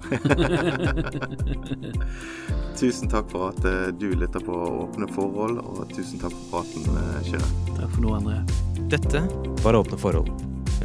[2.80, 4.51] Tusen takk for at eh, du lytter på
[4.84, 7.47] Åpne forhold, og tusen takk for praten, uh, Kyrre.
[7.78, 8.38] Takk for nå, André.
[8.91, 9.20] Dette
[9.63, 10.30] var Åpne forhold.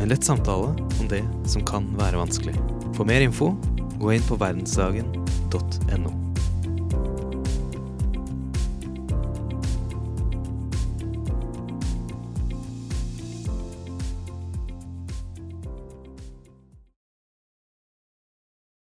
[0.00, 0.70] En lett samtale
[1.00, 2.54] om det som kan være vanskelig.
[2.94, 3.46] For mer info,
[4.00, 6.10] gå inn på verdensdagen.no.